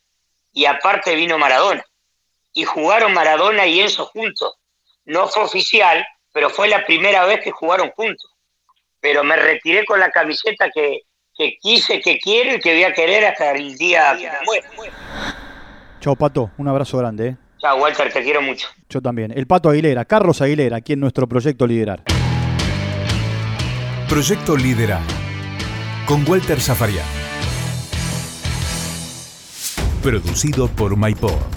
y 0.53 0.65
aparte 0.65 1.15
vino 1.15 1.37
Maradona. 1.37 1.83
Y 2.53 2.63
jugaron 2.63 3.13
Maradona 3.13 3.67
y 3.67 3.81
Enzo 3.81 4.05
juntos. 4.05 4.55
No 5.05 5.27
fue 5.27 5.43
oficial, 5.43 6.05
pero 6.37 6.51
fue 6.51 6.67
la 6.67 6.85
primera 6.85 7.25
vez 7.25 7.39
que 7.43 7.49
jugaron 7.49 7.89
juntos. 7.95 8.29
Pero 8.99 9.23
me 9.23 9.35
retiré 9.35 9.83
con 9.85 9.99
la 9.99 10.11
camiseta 10.11 10.69
que, 10.71 11.01
quise, 11.59 11.99
que 11.99 12.19
quiero 12.19 12.53
y 12.53 12.59
que 12.59 12.73
voy 12.73 12.83
a 12.83 12.93
querer 12.93 13.25
hasta 13.25 13.53
el 13.53 13.75
día 13.75 14.15
que 14.15 14.29
me 14.29 14.45
muera. 14.45 14.69
Chao, 15.99 16.15
Pato. 16.15 16.51
Un 16.59 16.67
abrazo 16.67 16.99
grande. 16.99 17.29
¿eh? 17.29 17.37
Chao, 17.57 17.81
Walter. 17.81 18.13
Te 18.13 18.21
quiero 18.21 18.43
mucho. 18.43 18.67
Yo 18.87 19.01
también. 19.01 19.31
El 19.35 19.47
Pato 19.47 19.71
Aguilera, 19.71 20.05
Carlos 20.05 20.39
Aguilera, 20.39 20.77
aquí 20.77 20.93
en 20.93 20.99
nuestro 20.99 21.27
Proyecto 21.27 21.65
Liderar. 21.65 22.03
Proyecto 24.07 24.55
Liderar. 24.55 25.01
Con 26.05 26.23
Walter 26.29 26.61
Zafarian. 26.61 27.07
Producido 30.03 30.67
por 30.67 30.95
MyPod. 30.95 31.56